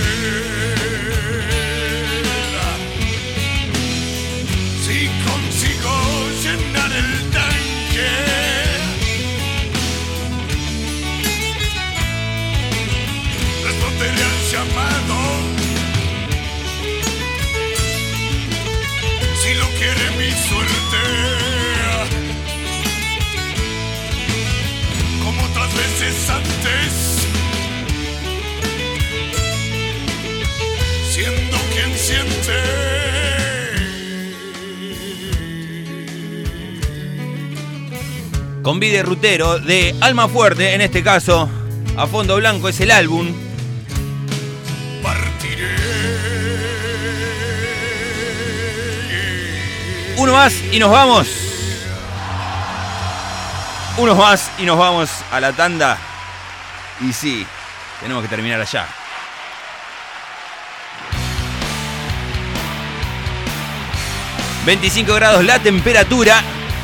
Con 38.70 38.78
Vide 38.78 39.02
Rutero 39.02 39.58
de 39.58 39.96
Alma 40.00 40.28
Fuerte, 40.28 40.74
en 40.74 40.80
este 40.80 41.02
caso, 41.02 41.50
a 41.96 42.06
fondo 42.06 42.36
blanco 42.36 42.68
es 42.68 42.78
el 42.78 42.92
álbum. 42.92 43.26
Partiré. 45.02 45.74
Uno 50.18 50.34
más 50.34 50.54
y 50.70 50.78
nos 50.78 50.92
vamos. 50.92 51.26
Uno 53.98 54.14
más 54.14 54.48
y 54.56 54.62
nos 54.62 54.78
vamos 54.78 55.10
a 55.32 55.40
la 55.40 55.52
tanda. 55.52 55.98
Y 57.00 57.12
sí, 57.12 57.44
tenemos 58.00 58.22
que 58.22 58.28
terminar 58.28 58.60
allá. 58.60 58.86
...25 64.64 65.12
grados 65.16 65.44
la 65.44 65.58
temperatura... 65.58 66.40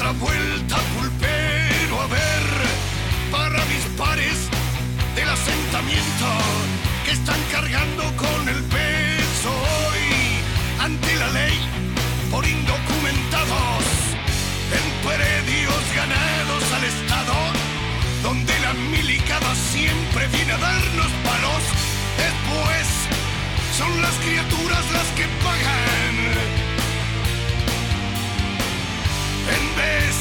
otra 0.00 0.12
vuelta 0.12 0.76
pulpero 0.96 2.00
a 2.00 2.06
ver 2.06 2.44
para 3.30 3.62
mis 3.66 3.84
pares 3.98 4.48
del 5.14 5.28
asentamiento 5.28 6.26
que 7.04 7.10
están 7.10 7.38
cargando 7.52 8.04
con 8.16 8.48
el 8.48 8.62
peso 8.64 9.50
hoy 9.50 10.40
ante 10.80 11.16
la 11.16 11.28
ley 11.28 11.58
por 12.30 12.46
indocumentados 12.46 13.84
en 14.72 14.84
predios 15.06 15.82
ganados 15.94 16.64
al 16.76 16.84
Estado 16.84 17.34
donde 18.22 18.58
la 18.60 18.72
milicada 18.72 19.54
siempre 19.54 20.26
viene 20.28 20.52
a 20.52 20.58
darnos 20.58 21.12
palos. 21.28 21.62
Después 22.16 22.86
son 23.76 24.00
las 24.00 24.14
criaturas 24.24 24.84
las 24.92 25.08
que 25.08 25.26
pagan 25.44 26.69
en 29.56 29.76
vez 29.76 30.16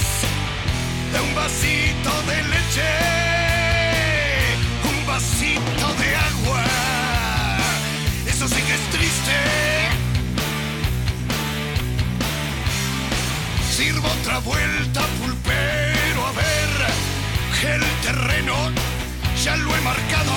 de 1.14 1.20
un 1.22 1.36
vasito 1.36 2.12
de 2.30 2.38
leche, 2.54 2.94
un 4.92 5.06
vasito 5.06 5.88
de 6.02 6.16
agua. 6.16 6.64
Eso 8.28 8.48
sí 8.48 8.62
que 8.62 8.74
es 8.74 8.86
triste. 8.96 9.38
Sirvo 13.76 14.08
otra 14.22 14.40
vuelta, 14.40 15.02
pulpero, 15.20 16.28
a 16.28 16.32
ver, 16.32 17.76
el 17.76 17.84
terreno 18.02 18.56
ya 19.44 19.56
lo 19.56 19.76
he 19.76 19.82
marcado 19.82 20.34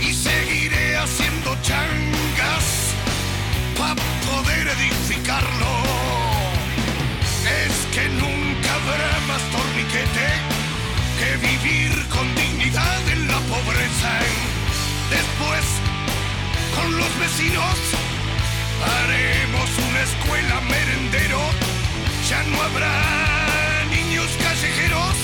y 0.00 0.12
seguiré 0.12 0.96
haciendo 0.96 1.56
changas 1.62 2.64
para 3.78 3.94
poder 4.26 4.68
edificarlo. 4.68 6.29
Que 7.92 8.08
nunca 8.08 8.74
habrá 8.74 9.20
más 9.26 9.42
torniquete 9.50 10.28
que 11.18 11.36
vivir 11.48 12.08
con 12.08 12.34
dignidad 12.36 13.08
en 13.08 13.26
la 13.26 13.38
pobreza. 13.40 14.12
Después, 15.10 15.64
con 16.76 16.96
los 16.96 17.18
vecinos, 17.18 17.76
haremos 18.94 19.68
una 19.88 20.02
escuela 20.02 20.60
merendero. 20.70 21.40
Ya 22.28 22.42
no 22.44 22.62
habrá 22.62 23.84
niños 23.90 24.28
callejeros 24.40 25.14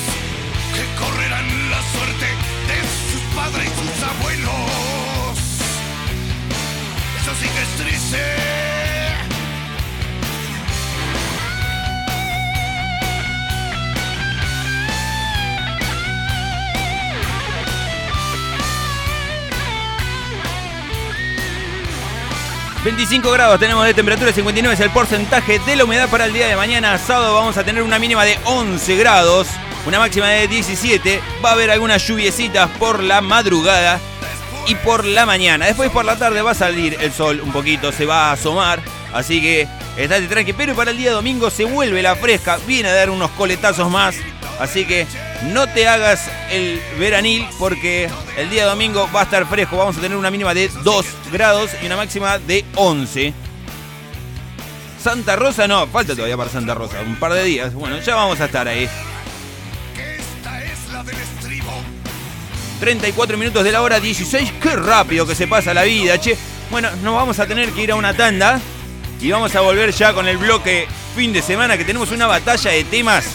que 0.74 0.84
correrán 1.00 1.70
la 1.70 1.80
suerte 1.92 2.28
de 2.66 2.78
sus 3.10 3.22
padres 3.36 3.70
y 3.70 3.74
sus 3.78 4.02
abuelos. 4.02 5.36
Eso 7.22 7.32
sí 7.40 7.48
que 7.48 7.62
es 7.62 7.72
triste. 7.84 8.75
...25 22.86 23.32
grados 23.32 23.58
tenemos 23.58 23.84
de 23.84 23.94
temperatura, 23.94 24.32
59 24.32 24.74
es 24.74 24.80
el 24.80 24.90
porcentaje 24.90 25.58
de 25.58 25.74
la 25.74 25.82
humedad 25.82 26.08
para 26.08 26.26
el 26.26 26.32
día 26.32 26.46
de 26.46 26.54
mañana. 26.54 26.96
Sábado 26.98 27.34
vamos 27.34 27.56
a 27.56 27.64
tener 27.64 27.82
una 27.82 27.98
mínima 27.98 28.24
de 28.24 28.38
11 28.44 28.94
grados, 28.94 29.48
una 29.88 29.98
máxima 29.98 30.28
de 30.28 30.46
17. 30.46 31.20
Va 31.44 31.48
a 31.48 31.52
haber 31.54 31.72
algunas 31.72 32.06
lluviecitas 32.06 32.70
por 32.78 33.02
la 33.02 33.20
madrugada 33.22 33.98
y 34.68 34.76
por 34.76 35.04
la 35.04 35.26
mañana. 35.26 35.66
Después 35.66 35.90
por 35.90 36.04
la 36.04 36.16
tarde 36.16 36.42
va 36.42 36.52
a 36.52 36.54
salir 36.54 36.96
el 37.00 37.12
sol 37.12 37.40
un 37.42 37.50
poquito, 37.50 37.90
se 37.90 38.06
va 38.06 38.28
a 38.28 38.32
asomar. 38.34 38.78
Así 39.12 39.40
que 39.40 39.66
estate 39.96 40.28
tranqui. 40.28 40.52
Pero 40.52 40.76
para 40.76 40.92
el 40.92 40.96
día 40.96 41.10
domingo 41.10 41.50
se 41.50 41.64
vuelve 41.64 42.02
la 42.02 42.14
fresca. 42.14 42.56
Viene 42.68 42.88
a 42.90 42.94
dar 42.94 43.10
unos 43.10 43.32
coletazos 43.32 43.90
más. 43.90 44.14
Así 44.58 44.86
que 44.86 45.06
no 45.52 45.66
te 45.66 45.86
hagas 45.86 46.30
el 46.50 46.80
veranil 46.98 47.46
porque 47.58 48.08
el 48.36 48.48
día 48.50 48.64
domingo 48.64 49.08
va 49.14 49.20
a 49.20 49.24
estar 49.24 49.46
fresco. 49.46 49.76
Vamos 49.76 49.98
a 49.98 50.00
tener 50.00 50.16
una 50.16 50.30
mínima 50.30 50.54
de 50.54 50.68
2 50.82 51.06
grados 51.32 51.70
y 51.82 51.86
una 51.86 51.96
máxima 51.96 52.38
de 52.38 52.64
11. 52.74 53.34
Santa 55.02 55.36
Rosa 55.36 55.68
no, 55.68 55.86
falta 55.86 56.14
todavía 56.14 56.36
para 56.36 56.50
Santa 56.50 56.74
Rosa, 56.74 57.00
un 57.02 57.16
par 57.16 57.32
de 57.32 57.44
días. 57.44 57.74
Bueno, 57.74 58.00
ya 58.00 58.14
vamos 58.14 58.40
a 58.40 58.46
estar 58.46 58.66
ahí. 58.66 58.88
Esta 59.94 60.64
es 60.64 60.88
la 60.92 61.04
del 61.04 61.16
estribo. 61.16 61.72
34 62.80 63.38
minutos 63.38 63.62
de 63.62 63.72
la 63.72 63.82
hora 63.82 64.00
16. 64.00 64.54
Qué 64.60 64.74
rápido 64.74 65.26
que 65.26 65.34
se 65.34 65.46
pasa 65.46 65.72
la 65.74 65.84
vida, 65.84 66.18
che. 66.18 66.36
Bueno, 66.70 66.90
nos 67.02 67.14
vamos 67.14 67.38
a 67.38 67.46
tener 67.46 67.70
que 67.70 67.82
ir 67.82 67.92
a 67.92 67.94
una 67.94 68.14
tanda. 68.14 68.60
Y 69.20 69.30
vamos 69.30 69.54
a 69.54 69.60
volver 69.60 69.92
ya 69.92 70.12
con 70.12 70.28
el 70.28 70.36
bloque 70.36 70.88
fin 71.14 71.32
de 71.32 71.40
semana 71.40 71.78
que 71.78 71.84
tenemos 71.84 72.10
una 72.10 72.26
batalla 72.26 72.72
de 72.72 72.84
temas. 72.84 73.26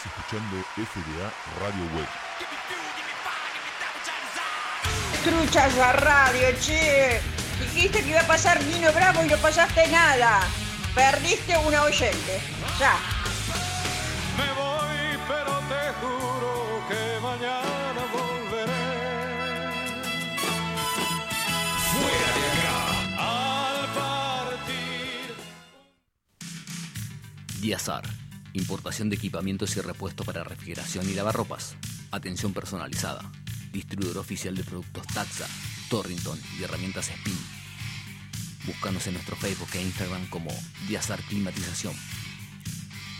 Estás 0.00 0.16
escuchando 0.16 0.56
FDA 0.76 1.30
Radio 1.60 1.84
Web. 1.94 2.08
Truchas 5.22 5.74
la 5.76 5.92
radio, 5.92 6.48
che. 6.58 7.20
Dijiste 7.58 8.02
que 8.02 8.08
iba 8.08 8.20
a 8.20 8.26
pasar 8.26 8.64
Nino 8.64 8.90
Bravo 8.94 9.22
y 9.22 9.28
no 9.28 9.36
pasaste 9.36 9.86
nada. 9.88 10.40
Perdiste 10.94 11.58
una 11.58 11.82
oyente. 11.82 12.40
Ya. 12.78 12.94
Me 14.38 14.50
voy, 14.54 15.18
pero 15.28 15.60
te 15.68 15.92
juro 16.00 16.82
que 16.88 17.20
mañana 17.20 18.02
volveré. 18.10 18.86
Fuera 21.92 22.30
de 22.38 22.44
acá. 22.56 22.78
Al 23.18 23.78
partir. 24.48 25.34
Diazar. 27.60 28.19
Importación 28.52 29.08
de 29.10 29.16
equipamientos 29.16 29.76
y 29.76 29.80
repuestos 29.80 30.26
para 30.26 30.42
refrigeración 30.42 31.08
y 31.08 31.14
lavarropas. 31.14 31.76
Atención 32.10 32.52
personalizada. 32.52 33.30
Distribuidor 33.72 34.18
oficial 34.18 34.56
de 34.56 34.64
productos 34.64 35.06
Taxa, 35.06 35.46
Torrington 35.88 36.40
y 36.58 36.64
herramientas 36.64 37.08
Spin. 37.10 37.38
Búscanos 38.66 39.06
en 39.06 39.14
nuestro 39.14 39.36
Facebook 39.36 39.68
e 39.74 39.82
Instagram 39.82 40.28
como 40.28 40.50
Diazar 40.88 41.20
Climatización. 41.22 41.94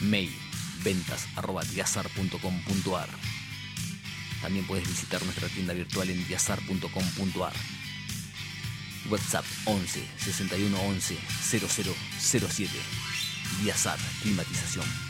Mail 0.00 0.32
ventas 0.82 1.28
arroba 1.36 1.62
diazar.com.ar. 1.62 3.08
También 4.42 4.66
puedes 4.66 4.88
visitar 4.88 5.22
nuestra 5.24 5.48
tienda 5.48 5.74
virtual 5.74 6.10
en 6.10 6.26
diazar.com.ar. 6.26 7.52
WhatsApp 9.10 9.44
11 9.66 10.08
61 10.18 10.80
11 10.80 11.18
0007. 11.42 12.70
Diazar 13.62 13.98
Climatización. 14.22 15.09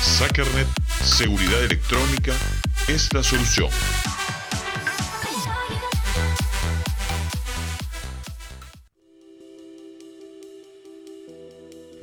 Sackernet 0.00 0.68
Seguridad 1.02 1.64
Electrónica 1.64 2.32
es 2.88 3.12
la 3.12 3.22
solución. 3.22 3.68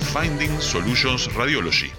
Finding 0.00 0.60
Solutions 0.60 1.32
Radiology. 1.34 1.92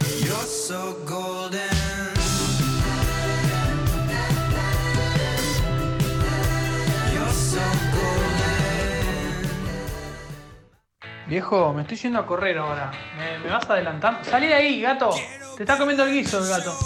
Viejo, 11.28 11.74
me 11.74 11.84
estoy 11.84 11.98
yendo 11.98 12.20
a 12.20 12.26
correr 12.26 12.58
ahora. 12.58 12.92
¿Me, 13.18 13.40
me 13.40 13.50
vas 13.50 13.70
adelantando? 13.70 14.20
Salí 14.24 14.48
de 14.48 14.54
ahí, 14.54 14.82
gato. 14.82 15.12
Te 15.56 15.64
está 15.64 15.78
comiendo 15.78 16.04
el 16.04 16.12
guiso 16.14 16.40
el 16.44 16.50
gato. 16.50 16.78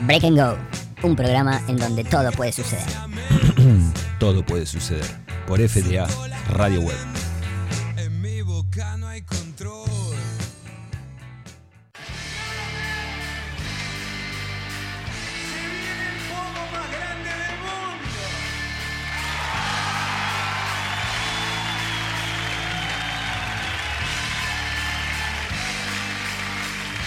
Break 0.00 0.24
and 0.24 0.36
Go, 0.38 0.58
un 1.02 1.14
programa 1.14 1.60
en 1.68 1.76
donde 1.76 2.02
todo 2.02 2.32
puede 2.32 2.52
suceder. 2.52 2.86
Todo 4.18 4.44
puede 4.44 4.66
suceder. 4.66 5.04
Por 5.48 5.58
FDA, 5.58 6.06
Radio 6.50 6.80
Web. 6.80 7.21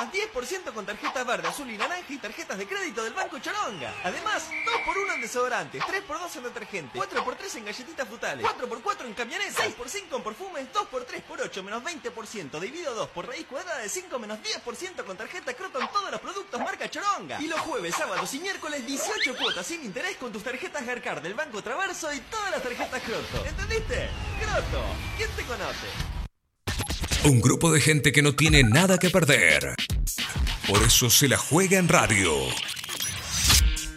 más 0.04 0.12
10% 0.12 0.72
con 0.72 0.84
tarjetas 0.84 1.26
verde, 1.26 1.48
azul 1.48 1.70
y 1.70 1.76
naranja 1.76 2.12
y 2.12 2.18
tarjetas 2.18 2.58
de 2.58 2.66
crédito 2.66 3.02
del 3.04 3.14
Banco 3.14 3.38
Choronga. 3.38 3.94
Además, 4.02 4.48
2x1 4.50 5.14
en 5.14 5.20
desodorantes, 5.20 5.82
3x2 5.82 6.36
en 6.36 6.42
detergente, 6.42 6.98
4x3 6.98 7.56
en 7.56 7.64
galletitas 7.64 8.08
frutales, 8.08 8.46
4x4 8.46 9.06
en 9.06 9.14
camionetas, 9.14 9.56
6x5 9.56 10.16
en 10.16 10.22
perfumes, 10.22 10.66
2x3 10.72 11.22
por 11.22 11.40
8 11.40 11.62
menos 11.62 11.82
20%, 11.82 12.60
dividido 12.60 12.94
2 12.94 13.08
por 13.10 13.28
raíz 13.28 13.46
cuadrada 13.46 13.78
de 13.78 13.88
5 13.88 14.18
menos 14.18 14.38
10% 14.40 15.04
con 15.04 15.16
tarjeta 15.16 15.54
Croto 15.54 15.80
en 15.80 15.88
todos 15.88 16.10
los 16.10 16.20
productos 16.20 16.60
marca 16.60 16.90
Choronga. 16.90 17.40
Y 17.40 17.48
los 17.48 17.60
jueves, 17.60 17.94
sábados 17.94 18.32
y 18.34 18.40
miércoles 18.40 18.86
18 18.86 19.36
cuotas 19.36 19.66
sin 19.66 19.84
interés 19.84 20.16
con 20.16 20.32
tus 20.32 20.42
tarjetas 20.42 20.84
Garcar 20.84 21.22
del 21.22 21.34
Banco 21.34 21.62
Traverso 21.62 22.12
y 22.12 22.20
todas 22.20 22.50
las 22.50 22.62
tarjetas 22.62 23.02
Croto. 23.02 23.46
¿Entendiste? 23.46 24.10
Croto, 24.40 24.84
¿quién 25.16 25.30
te 25.30 25.42
conoce? 25.44 26.23
Un 27.24 27.40
grupo 27.40 27.72
de 27.72 27.80
gente 27.80 28.12
que 28.12 28.20
no 28.20 28.34
tiene 28.34 28.62
nada 28.62 28.98
que 28.98 29.08
perder. 29.08 29.74
Por 30.68 30.82
eso 30.82 31.08
se 31.08 31.26
la 31.26 31.38
juega 31.38 31.78
en 31.78 31.88
radio. 31.88 32.30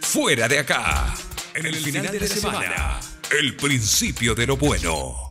Fuera 0.00 0.48
de 0.48 0.58
acá. 0.58 1.14
En 1.54 1.66
el 1.66 1.76
final 1.76 2.10
de 2.10 2.20
la 2.20 2.26
semana. 2.26 3.00
El 3.30 3.54
principio 3.54 4.34
de 4.34 4.46
lo 4.46 4.56
bueno. 4.56 5.27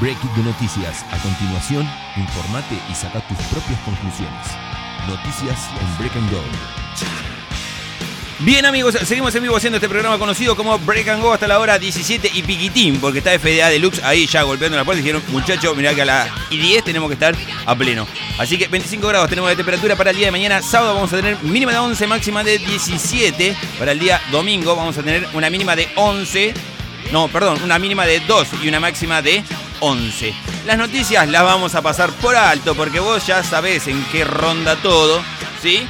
Momento 0.00 0.26
break 0.26 0.36
de 0.36 0.42
noticias. 0.42 1.04
A 1.10 1.18
continuación, 1.18 1.88
informate 2.16 2.78
y 2.90 2.94
saca 2.94 3.20
tus 3.26 3.36
propias 3.46 3.78
conclusiones. 3.80 4.46
Noticias 5.08 5.68
en 5.80 5.98
Break 5.98 6.16
and 6.16 6.30
Go. 6.30 6.42
Bien 8.40 8.66
amigos, 8.66 8.96
seguimos 9.04 9.34
en 9.34 9.42
vivo 9.42 9.56
haciendo 9.56 9.78
este 9.78 9.88
programa 9.88 10.18
conocido 10.18 10.54
como 10.56 10.78
Break 10.78 11.08
and 11.08 11.22
Go 11.22 11.32
hasta 11.32 11.48
la 11.48 11.58
hora 11.58 11.78
17 11.78 12.30
y 12.32 12.42
piquitín, 12.42 13.00
porque 13.00 13.18
está 13.18 13.36
FDA 13.38 13.68
Deluxe 13.68 14.02
ahí 14.04 14.26
ya 14.26 14.42
golpeando 14.42 14.76
la 14.76 14.84
puerta 14.84 15.00
y 15.00 15.02
dijeron, 15.02 15.22
muchachos, 15.28 15.76
mirá 15.76 15.94
que 15.94 16.02
a 16.02 16.04
las 16.04 16.28
y 16.50 16.58
10 16.58 16.84
tenemos 16.84 17.08
que 17.08 17.14
estar 17.14 17.34
a 17.66 17.74
pleno. 17.74 18.06
Así 18.38 18.56
que 18.58 18.68
25 18.68 19.06
grados 19.08 19.28
tenemos 19.28 19.50
de 19.50 19.56
temperatura 19.56 19.96
para 19.96 20.10
el 20.10 20.16
día 20.16 20.26
de 20.26 20.32
mañana, 20.32 20.62
sábado 20.62 20.94
vamos 20.94 21.12
a 21.12 21.16
tener 21.16 21.42
mínima 21.42 21.72
de 21.72 21.78
11, 21.78 22.06
máxima 22.06 22.44
de 22.44 22.58
17. 22.58 23.56
Para 23.78 23.92
el 23.92 23.98
día 23.98 24.20
domingo 24.30 24.76
vamos 24.76 24.96
a 24.96 25.02
tener 25.02 25.26
una 25.32 25.50
mínima 25.50 25.74
de 25.74 25.88
11, 25.96 26.54
no, 27.12 27.28
perdón, 27.28 27.60
una 27.64 27.78
mínima 27.78 28.06
de 28.06 28.20
2 28.20 28.48
y 28.62 28.68
una 28.68 28.78
máxima 28.78 29.22
de 29.22 29.42
11. 29.80 30.34
Las 30.66 30.78
noticias 30.78 31.28
las 31.28 31.42
vamos 31.42 31.74
a 31.74 31.82
pasar 31.82 32.10
por 32.12 32.36
alto 32.36 32.74
porque 32.74 33.00
vos 33.00 33.26
ya 33.26 33.42
sabés 33.42 33.86
en 33.88 34.04
qué 34.12 34.24
ronda 34.24 34.76
todo, 34.76 35.22
¿sí? 35.62 35.86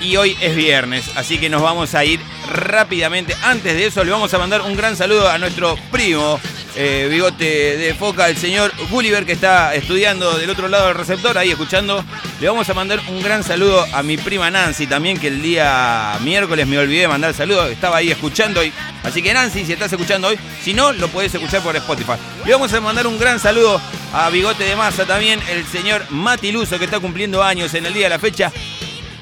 Y 0.00 0.16
hoy 0.16 0.36
es 0.40 0.56
viernes, 0.56 1.10
así 1.16 1.38
que 1.38 1.48
nos 1.48 1.62
vamos 1.62 1.94
a 1.94 2.04
ir 2.04 2.20
rápidamente. 2.52 3.34
Antes 3.42 3.74
de 3.74 3.86
eso, 3.86 4.04
le 4.04 4.10
vamos 4.10 4.32
a 4.32 4.38
mandar 4.38 4.62
un 4.62 4.76
gran 4.76 4.96
saludo 4.96 5.28
a 5.28 5.38
nuestro 5.38 5.76
primo, 5.90 6.38
eh, 6.74 7.08
bigote 7.10 7.76
de 7.76 7.94
foca, 7.94 8.28
el 8.28 8.36
señor 8.36 8.72
Gulliver, 8.90 9.26
que 9.26 9.32
está 9.32 9.74
estudiando 9.74 10.36
del 10.38 10.50
otro 10.50 10.68
lado 10.68 10.86
del 10.86 10.96
receptor, 10.96 11.36
ahí 11.36 11.50
escuchando. 11.50 12.04
Le 12.40 12.48
vamos 12.48 12.68
a 12.68 12.74
mandar 12.74 13.00
un 13.08 13.22
gran 13.22 13.42
saludo 13.44 13.84
a 13.92 14.02
mi 14.02 14.16
prima 14.16 14.50
Nancy 14.50 14.86
también, 14.86 15.18
que 15.18 15.28
el 15.28 15.42
día 15.42 16.18
miércoles 16.22 16.66
me 16.66 16.78
olvidé 16.78 17.02
de 17.02 17.08
mandar 17.08 17.34
saludos, 17.34 17.70
estaba 17.70 17.98
ahí 17.98 18.10
escuchando 18.10 18.60
hoy. 18.60 18.72
Así 19.02 19.22
que 19.22 19.34
Nancy, 19.34 19.64
si 19.64 19.72
estás 19.72 19.92
escuchando 19.92 20.28
hoy, 20.28 20.38
si 20.62 20.74
no, 20.74 20.92
lo 20.92 21.08
podés 21.08 21.34
escuchar 21.34 21.62
por 21.62 21.74
Spotify. 21.76 22.12
Le 22.44 22.52
vamos 22.52 22.72
a 22.72 22.80
mandar 22.80 23.06
un 23.06 23.18
gran 23.18 23.40
saludo 23.40 23.80
a 24.12 24.28
Bigote 24.30 24.64
de 24.64 24.76
Masa 24.76 25.06
también, 25.06 25.40
el 25.50 25.66
señor 25.66 26.04
Mati 26.10 26.52
Luso, 26.52 26.78
que 26.78 26.84
está 26.84 27.00
cumpliendo 27.00 27.42
años 27.42 27.74
en 27.74 27.86
el 27.86 27.94
día 27.94 28.04
de 28.04 28.10
la 28.10 28.18
fecha. 28.18 28.52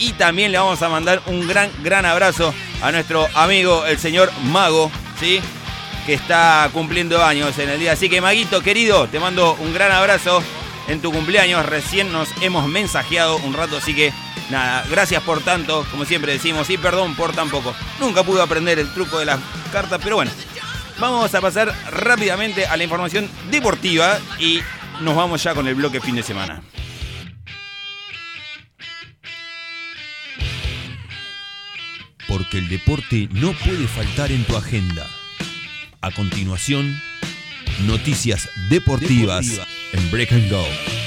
Y 0.00 0.14
también 0.14 0.50
le 0.50 0.58
vamos 0.58 0.80
a 0.80 0.88
mandar 0.88 1.22
un 1.26 1.46
gran, 1.46 1.70
gran 1.82 2.06
abrazo 2.06 2.54
a 2.82 2.90
nuestro 2.90 3.28
amigo 3.34 3.84
el 3.84 3.98
señor 3.98 4.32
Mago, 4.44 4.90
¿sí? 5.20 5.40
Que 6.06 6.14
está 6.14 6.70
cumpliendo 6.72 7.22
años 7.22 7.58
en 7.58 7.68
el 7.68 7.78
día. 7.78 7.92
Así 7.92 8.08
que 8.08 8.22
Maguito, 8.22 8.62
querido, 8.62 9.08
te 9.08 9.20
mando 9.20 9.54
un 9.60 9.74
gran 9.74 9.92
abrazo 9.92 10.42
en 10.88 11.02
tu 11.02 11.12
cumpleaños. 11.12 11.66
Recién 11.66 12.10
nos 12.12 12.30
hemos 12.40 12.66
mensajeado 12.66 13.36
un 13.36 13.52
rato, 13.52 13.76
así 13.76 13.94
que 13.94 14.10
nada, 14.48 14.86
gracias 14.90 15.22
por 15.22 15.42
tanto, 15.42 15.86
como 15.90 16.06
siempre 16.06 16.32
decimos, 16.32 16.70
y 16.70 16.78
perdón 16.78 17.14
por 17.14 17.34
tan 17.34 17.50
poco. 17.50 17.74
Nunca 18.00 18.22
pude 18.22 18.40
aprender 18.40 18.78
el 18.78 18.92
truco 18.94 19.18
de 19.18 19.26
las 19.26 19.38
cartas, 19.70 20.00
pero 20.02 20.16
bueno. 20.16 20.30
Vamos 20.98 21.34
a 21.34 21.40
pasar 21.42 21.74
rápidamente 21.90 22.66
a 22.66 22.76
la 22.78 22.84
información 22.84 23.28
deportiva 23.50 24.18
y 24.38 24.60
nos 25.00 25.14
vamos 25.14 25.42
ya 25.42 25.54
con 25.54 25.68
el 25.68 25.74
bloque 25.74 26.00
fin 26.00 26.16
de 26.16 26.22
semana. 26.22 26.62
Porque 32.30 32.58
el 32.58 32.68
deporte 32.68 33.28
no 33.32 33.52
puede 33.54 33.88
faltar 33.88 34.30
en 34.30 34.44
tu 34.44 34.56
agenda. 34.56 35.10
A 36.00 36.12
continuación, 36.12 36.96
noticias 37.88 38.48
deportivas 38.68 39.60
en 39.92 40.10
Break 40.12 40.32
and 40.34 40.48
Go. 40.48 40.99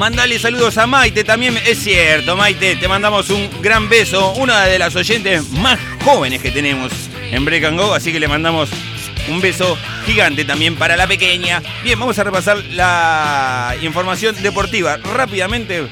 Mandale 0.00 0.38
saludos 0.38 0.78
a 0.78 0.86
Maite 0.86 1.24
también. 1.24 1.58
Es 1.66 1.80
cierto, 1.80 2.34
Maite, 2.34 2.74
te 2.76 2.88
mandamos 2.88 3.28
un 3.28 3.50
gran 3.60 3.86
beso. 3.90 4.32
Una 4.32 4.64
de 4.64 4.78
las 4.78 4.96
oyentes 4.96 5.50
más 5.50 5.78
jóvenes 6.02 6.40
que 6.40 6.50
tenemos 6.50 6.90
en 7.30 7.44
Break 7.44 7.64
and 7.64 7.78
Go, 7.78 7.92
así 7.92 8.10
que 8.10 8.18
le 8.18 8.26
mandamos 8.26 8.70
un 9.28 9.42
beso 9.42 9.76
gigante 10.06 10.46
también 10.46 10.76
para 10.76 10.96
la 10.96 11.06
pequeña. 11.06 11.62
Bien, 11.84 12.00
vamos 12.00 12.18
a 12.18 12.24
repasar 12.24 12.56
la 12.70 13.76
información 13.82 14.34
deportiva 14.42 14.96
rápidamente. 14.96 15.86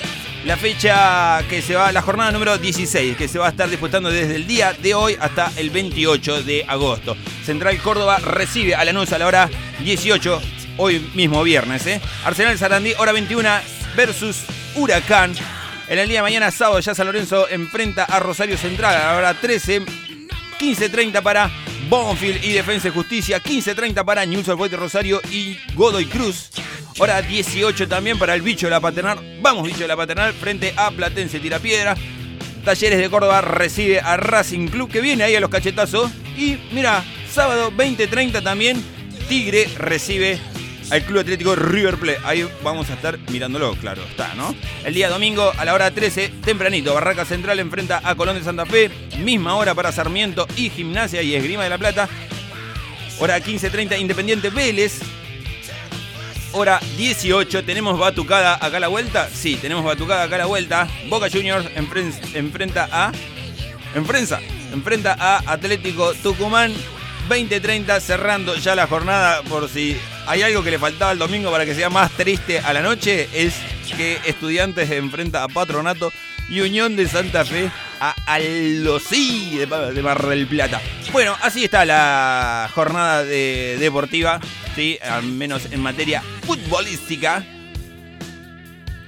La 0.46 0.56
fecha 0.56 1.42
que 1.50 1.60
se 1.60 1.74
va, 1.74 1.92
la 1.92 2.00
jornada 2.00 2.32
número 2.32 2.56
16, 2.56 3.14
que 3.14 3.28
se 3.28 3.38
va 3.38 3.48
a 3.48 3.50
estar 3.50 3.68
disputando 3.68 4.08
desde 4.08 4.36
el 4.36 4.46
día 4.46 4.72
de 4.72 4.94
hoy 4.94 5.18
hasta 5.20 5.52
el 5.58 5.68
28 5.68 6.44
de 6.44 6.64
agosto. 6.66 7.14
Central 7.44 7.76
Córdoba 7.82 8.16
recibe 8.20 8.74
a 8.74 8.86
Lanús 8.86 9.12
a 9.12 9.18
la 9.18 9.26
hora 9.26 9.50
18, 9.80 10.40
hoy 10.78 11.06
mismo 11.12 11.42
viernes. 11.42 11.86
¿eh? 11.86 12.00
Arsenal 12.24 12.56
Sarandí, 12.56 12.94
hora 12.96 13.12
21 13.12 13.77
versus 13.98 14.44
Huracán. 14.76 15.34
En 15.88 15.98
el 15.98 16.08
día 16.08 16.18
de 16.18 16.22
mañana, 16.22 16.52
sábado, 16.52 16.78
ya 16.78 16.94
San 16.94 17.06
Lorenzo 17.06 17.48
enfrenta 17.48 18.04
a 18.04 18.20
Rosario 18.20 18.56
Central 18.56 18.94
a 18.94 19.06
la 19.06 19.16
hora 19.16 19.34
13. 19.34 19.80
15.30 20.60 21.20
para 21.20 21.50
Bonfield 21.88 22.44
y 22.44 22.52
Defensa 22.52 22.86
y 22.86 22.90
Justicia. 22.92 23.42
15.30 23.42 24.04
para 24.04 24.24
News 24.24 24.48
Old 24.48 24.58
Boys 24.58 24.72
Rosario 24.72 25.20
y 25.32 25.58
Godoy 25.74 26.04
Cruz. 26.04 26.50
Hora 27.00 27.20
18 27.22 27.88
también 27.88 28.20
para 28.20 28.36
el 28.36 28.42
bicho 28.42 28.66
de 28.66 28.70
la 28.70 28.78
paternal. 28.78 29.18
Vamos, 29.42 29.64
bicho 29.64 29.80
de 29.80 29.88
la 29.88 29.96
paternal, 29.96 30.32
frente 30.32 30.72
a 30.76 30.92
Platense 30.92 31.40
Tirapiedra. 31.40 31.96
Talleres 32.64 33.00
de 33.00 33.10
Córdoba 33.10 33.40
recibe 33.40 33.98
a 33.98 34.16
Racing 34.16 34.68
Club 34.68 34.92
que 34.92 35.00
viene 35.00 35.24
ahí 35.24 35.34
a 35.34 35.40
los 35.40 35.50
cachetazos. 35.50 36.12
Y 36.36 36.56
mira, 36.70 37.02
sábado 37.28 37.72
20.30 37.72 38.44
también 38.44 38.80
Tigre 39.28 39.68
recibe 39.76 40.38
al 40.90 41.02
Club 41.04 41.20
Atlético 41.20 41.54
River 41.54 41.96
Plate. 41.96 42.20
Ahí 42.24 42.48
vamos 42.62 42.88
a 42.90 42.94
estar 42.94 43.18
mirándolo, 43.30 43.74
claro, 43.76 44.02
está, 44.08 44.34
¿no? 44.34 44.54
El 44.84 44.94
día 44.94 45.08
domingo 45.08 45.52
a 45.56 45.64
la 45.64 45.74
hora 45.74 45.90
13, 45.90 46.28
tempranito, 46.44 46.94
Barraca 46.94 47.24
Central 47.24 47.58
enfrenta 47.60 48.00
a 48.02 48.14
Colón 48.14 48.36
de 48.38 48.44
Santa 48.44 48.66
Fe. 48.66 48.90
Misma 49.18 49.54
hora 49.56 49.74
para 49.74 49.92
Sarmiento 49.92 50.46
y 50.56 50.70
Gimnasia 50.70 51.22
y 51.22 51.34
Esgrima 51.34 51.64
de 51.64 51.70
la 51.70 51.78
Plata. 51.78 52.08
Hora 53.20 53.38
15.30, 53.40 53.98
Independiente 54.00 54.50
Vélez. 54.50 55.00
Hora 56.52 56.80
18, 56.96 57.64
¿tenemos 57.64 57.98
batucada 57.98 58.54
acá 58.54 58.78
a 58.78 58.80
la 58.80 58.88
vuelta? 58.88 59.28
Sí, 59.32 59.56
tenemos 59.60 59.84
batucada 59.84 60.22
acá 60.22 60.36
a 60.36 60.38
la 60.38 60.46
vuelta. 60.46 60.88
Boca 61.08 61.28
Juniors 61.30 61.66
enfren- 61.76 62.14
enfrenta 62.34 62.88
a... 62.90 63.12
Enfrenta, 63.94 64.40
enfrenta 64.72 65.16
a 65.18 65.42
Atlético 65.52 66.14
Tucumán. 66.14 66.72
20.30 67.28 68.00
cerrando 68.00 68.54
ya 68.56 68.74
la 68.74 68.86
jornada 68.86 69.42
por 69.42 69.68
si 69.68 69.98
hay 70.28 70.42
algo 70.42 70.62
que 70.62 70.70
le 70.70 70.78
faltaba 70.78 71.12
el 71.12 71.18
domingo 71.18 71.50
para 71.50 71.64
que 71.64 71.74
sea 71.74 71.88
más 71.90 72.10
triste 72.12 72.58
a 72.60 72.72
la 72.72 72.82
noche 72.82 73.28
es 73.32 73.54
que 73.96 74.18
Estudiantes 74.26 74.90
enfrenta 74.90 75.42
a 75.42 75.48
Patronato 75.48 76.12
y 76.50 76.60
Unión 76.60 76.96
de 76.96 77.08
Santa 77.08 77.44
Fe 77.44 77.70
a 78.00 78.14
Alosí 78.26 79.56
de, 79.58 79.66
Mar 80.02 80.26
del 80.26 80.46
Plata. 80.46 80.80
Bueno, 81.12 81.36
así 81.42 81.64
está 81.64 81.84
la 81.84 82.70
jornada 82.74 83.24
de- 83.24 83.76
deportiva, 83.80 84.38
¿sí? 84.76 84.98
al 85.02 85.24
menos 85.24 85.66
en 85.70 85.80
materia 85.80 86.22
futbolística. 86.46 87.44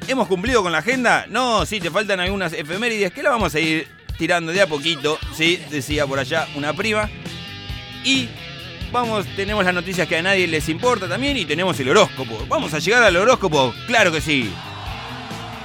¿Hemos 0.09 0.27
cumplido 0.27 0.63
con 0.63 0.73
la 0.73 0.79
agenda? 0.79 1.27
No, 1.29 1.65
sí, 1.67 1.81
te 1.81 1.91
faltan 1.91 2.19
algunas 2.21 2.53
efemérides 2.53 3.13
que 3.13 3.23
la 3.23 3.31
vamos 3.31 3.55
a 3.55 3.61
ir 3.61 3.87
tirando 4.19 4.53
de 4.53 4.63
a 4.63 4.67
poquito, 4.67 5.19
¿sí? 5.37 5.63
Decía 5.71 6.07
por 6.07 6.19
allá 6.19 6.49
una 6.57 6.73
prima. 6.73 7.09
Y 8.03 8.29
vamos, 8.93 9.27
tenemos 9.37 9.65
las 9.65 9.75
noticias 9.75 10.07
que 10.09 10.17
a 10.17 10.23
nadie 10.23 10.47
les 10.47 10.69
importa 10.69 11.09
también 11.09 11.37
y 11.37 11.45
tenemos 11.45 11.79
el 11.81 11.89
horóscopo. 11.89 12.45
¿Vamos 12.49 12.75
a 12.75 12.79
llegar 12.79 13.03
al 13.03 13.17
horóscopo? 13.17 13.75
Claro 13.87 14.13
que 14.13 14.21
sí. 14.21 14.53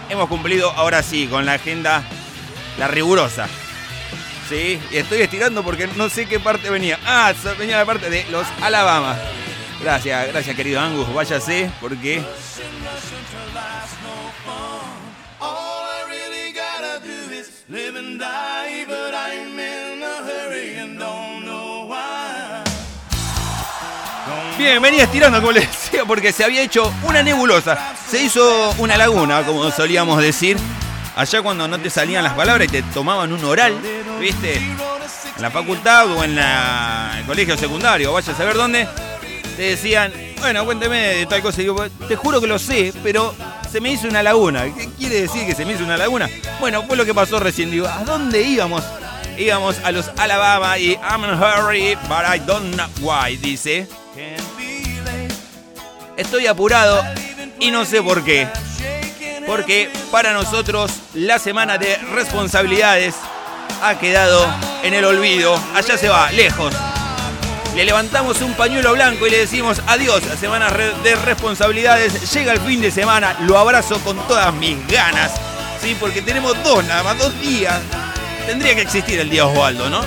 Hemos 0.09 0.27
cumplido 0.27 0.71
ahora 0.71 1.01
sí 1.01 1.27
con 1.27 1.45
la 1.45 1.53
agenda, 1.53 2.03
la 2.77 2.87
rigurosa. 2.87 3.47
Sí, 4.49 4.79
y 4.91 4.97
estoy 4.97 5.21
estirando 5.21 5.63
porque 5.63 5.87
no 5.95 6.09
sé 6.09 6.27
qué 6.27 6.39
parte 6.39 6.69
venía. 6.69 6.99
Ah, 7.05 7.33
venía 7.57 7.77
la 7.77 7.85
parte 7.85 8.09
de 8.09 8.25
los 8.29 8.45
Alabama. 8.61 9.17
Gracias, 9.81 10.27
gracias 10.27 10.55
querido 10.55 10.79
Angus. 10.79 11.11
Váyase 11.13 11.69
porque 11.81 12.23
Bien, 24.65 24.81
venía 24.81 25.03
estirando, 25.03 25.39
como 25.41 25.51
les 25.51 25.69
decía, 25.69 26.05
porque 26.05 26.31
se 26.31 26.43
había 26.43 26.63
hecho 26.63 26.91
una 27.03 27.21
nebulosa. 27.21 27.93
Se 28.09 28.23
hizo 28.23 28.73
una 28.79 28.97
laguna, 28.97 29.43
como 29.43 29.69
solíamos 29.69 30.19
decir. 30.19 30.57
Allá 31.15 31.43
cuando 31.43 31.67
no 31.67 31.79
te 31.79 31.91
salían 31.91 32.23
las 32.23 32.33
palabras 32.33 32.67
y 32.67 32.71
te 32.71 32.81
tomaban 32.81 33.31
un 33.31 33.45
oral, 33.45 33.77
¿viste? 34.19 34.55
En 34.55 35.39
la 35.39 35.51
facultad 35.51 36.11
o 36.11 36.23
en 36.23 36.39
el 36.39 37.25
colegio 37.27 37.55
secundario, 37.55 38.11
vaya 38.11 38.33
a 38.33 38.35
saber 38.35 38.55
dónde. 38.55 38.87
Te 39.55 39.61
decían, 39.61 40.11
bueno, 40.39 40.65
cuénteme 40.65 40.97
de 40.97 41.25
tal 41.27 41.43
cosa. 41.43 41.61
Y 41.61 41.65
digo, 41.65 41.87
te 42.07 42.15
juro 42.15 42.41
que 42.41 42.47
lo 42.47 42.57
sé, 42.57 42.91
pero 43.03 43.35
se 43.71 43.79
me 43.79 43.91
hizo 43.91 44.07
una 44.07 44.23
laguna. 44.23 44.63
¿Qué 44.75 44.89
quiere 44.97 45.21
decir 45.21 45.45
que 45.45 45.53
se 45.53 45.63
me 45.63 45.73
hizo 45.73 45.83
una 45.83 45.95
laguna? 45.95 46.27
Bueno, 46.59 46.81
fue 46.87 46.97
lo 46.97 47.05
que 47.05 47.13
pasó 47.13 47.39
recién. 47.39 47.69
Digo, 47.69 47.85
¿a 47.85 48.03
dónde 48.03 48.41
íbamos? 48.41 48.83
Íbamos 49.37 49.77
a 49.83 49.91
los 49.91 50.09
Alabama 50.17 50.75
y 50.79 50.93
I'm 50.93 51.23
in 51.23 51.29
a 51.29 51.35
hurry, 51.35 51.95
but 52.07 52.25
I 52.25 52.39
don't 52.39 52.73
know 52.73 52.87
why, 53.01 53.37
dice. 53.37 53.87
Estoy 56.17 56.47
apurado 56.47 57.03
y 57.59 57.71
no 57.71 57.85
sé 57.85 58.01
por 58.01 58.23
qué. 58.23 58.47
Porque 59.45 59.89
para 60.11 60.33
nosotros 60.33 60.91
la 61.13 61.39
semana 61.39 61.77
de 61.77 61.97
responsabilidades 62.13 63.15
ha 63.81 63.99
quedado 63.99 64.45
en 64.83 64.93
el 64.93 65.05
olvido. 65.05 65.59
Allá 65.73 65.97
se 65.97 66.09
va, 66.09 66.31
lejos. 66.31 66.73
Le 67.75 67.83
levantamos 67.83 68.41
un 68.41 68.53
pañuelo 68.53 68.93
blanco 68.93 69.27
y 69.27 69.31
le 69.31 69.39
decimos 69.39 69.81
adiós 69.87 70.23
a 70.31 70.37
semana 70.37 70.69
de 70.69 71.15
responsabilidades. 71.15 72.31
Llega 72.33 72.53
el 72.53 72.61
fin 72.61 72.81
de 72.81 72.89
semana, 72.89 73.35
lo 73.41 73.57
abrazo 73.57 73.99
con 73.99 74.17
todas 74.27 74.53
mis 74.53 74.77
ganas. 74.87 75.31
Sí, 75.81 75.97
porque 75.99 76.21
tenemos 76.21 76.55
dos 76.63 76.83
nada 76.85 77.03
más, 77.03 77.17
dos 77.17 77.39
días. 77.41 77.79
Tendría 78.45 78.75
que 78.75 78.81
existir 78.81 79.19
el 79.19 79.29
día 79.29 79.45
Osvaldo, 79.45 79.89
¿no? 79.89 80.01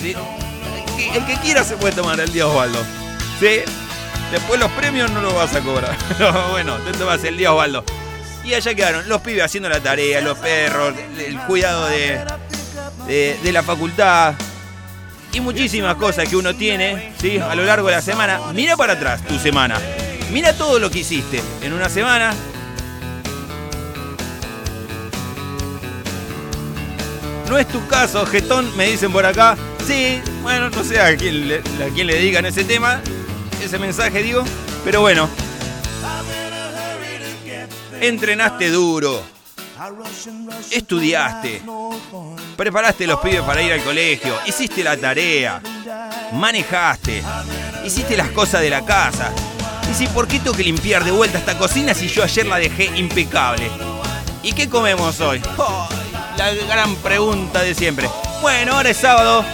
El 0.00 1.26
que 1.26 1.34
quiera 1.42 1.62
se 1.64 1.76
puede 1.76 1.94
tomar 1.94 2.18
el 2.18 2.32
día 2.32 2.46
Osvaldo. 2.46 2.82
Sí. 3.38 3.60
Después 4.30 4.60
los 4.60 4.70
premios 4.72 5.10
no 5.10 5.20
los 5.20 5.34
vas 5.34 5.54
a 5.54 5.60
cobrar. 5.60 5.96
Bueno, 6.50 6.76
te 6.78 6.92
tomas 6.92 7.22
el 7.24 7.36
día 7.36 7.52
Osvaldo. 7.52 7.84
Y 8.44 8.54
allá 8.54 8.74
quedaron 8.74 9.08
los 9.08 9.20
pibes 9.20 9.44
haciendo 9.44 9.68
la 9.68 9.80
tarea, 9.80 10.20
los 10.20 10.38
perros, 10.38 10.94
el 11.18 11.38
cuidado 11.40 11.86
de, 11.86 12.24
de, 13.06 13.52
la 13.52 13.62
facultad 13.62 14.34
y 15.32 15.40
muchísimas 15.40 15.96
cosas 15.96 16.28
que 16.28 16.36
uno 16.36 16.54
tiene 16.54 17.12
¿sí? 17.20 17.38
a 17.38 17.54
lo 17.54 17.64
largo 17.64 17.88
de 17.88 17.96
la 17.96 18.02
semana. 18.02 18.40
Mira 18.54 18.76
para 18.76 18.94
atrás 18.94 19.22
tu 19.26 19.38
semana. 19.38 19.78
Mira 20.32 20.52
todo 20.54 20.78
lo 20.78 20.90
que 20.90 21.00
hiciste 21.00 21.42
en 21.62 21.72
una 21.72 21.88
semana. 21.88 22.32
No 27.48 27.58
es 27.58 27.66
tu 27.66 27.84
caso, 27.88 28.24
Getón, 28.26 28.74
me 28.76 28.86
dicen 28.86 29.12
por 29.12 29.26
acá. 29.26 29.56
Sí, 29.86 30.20
bueno, 30.42 30.70
no 30.70 30.84
sé 30.84 31.00
a 31.00 31.16
quién 31.16 31.48
le, 31.48 31.56
a 31.58 31.92
quién 31.92 32.06
le 32.06 32.48
ese 32.48 32.64
tema, 32.64 33.00
ese 33.64 33.78
mensaje 33.78 34.22
digo. 34.22 34.44
Pero 34.84 35.00
bueno, 35.00 35.28
entrenaste 38.00 38.70
duro. 38.70 39.22
estudiaste, 40.70 41.62
preparaste 42.56 43.06
los 43.06 43.20
pibes 43.20 43.42
para 43.42 43.62
ir 43.62 43.72
al 43.72 43.82
colegio, 43.82 44.34
hiciste 44.46 44.82
la 44.82 44.96
tarea, 44.96 45.60
manejaste, 46.32 47.22
hiciste 47.84 48.16
las 48.16 48.30
cosas 48.30 48.60
de 48.62 48.70
la 48.70 48.84
casa. 48.84 49.32
Y 49.90 49.94
si, 49.94 50.06
¿por 50.06 50.28
qué 50.28 50.38
tengo 50.38 50.56
que 50.56 50.62
limpiar 50.62 51.04
de 51.04 51.10
vuelta 51.10 51.38
esta 51.38 51.58
cocina 51.58 51.94
si 51.94 52.08
yo 52.08 52.22
ayer 52.22 52.46
la 52.46 52.56
dejé 52.56 52.86
impecable? 52.96 53.70
¿Y 54.42 54.52
qué 54.52 54.68
comemos 54.68 55.20
hoy? 55.20 55.42
Oh, 55.58 55.88
la 56.36 56.54
gran 56.54 56.94
pregunta 56.96 57.62
de 57.62 57.74
siempre. 57.74 58.08
Bueno, 58.40 58.76
ahora 58.76 58.90
es 58.90 58.96
sábado, 58.96 59.44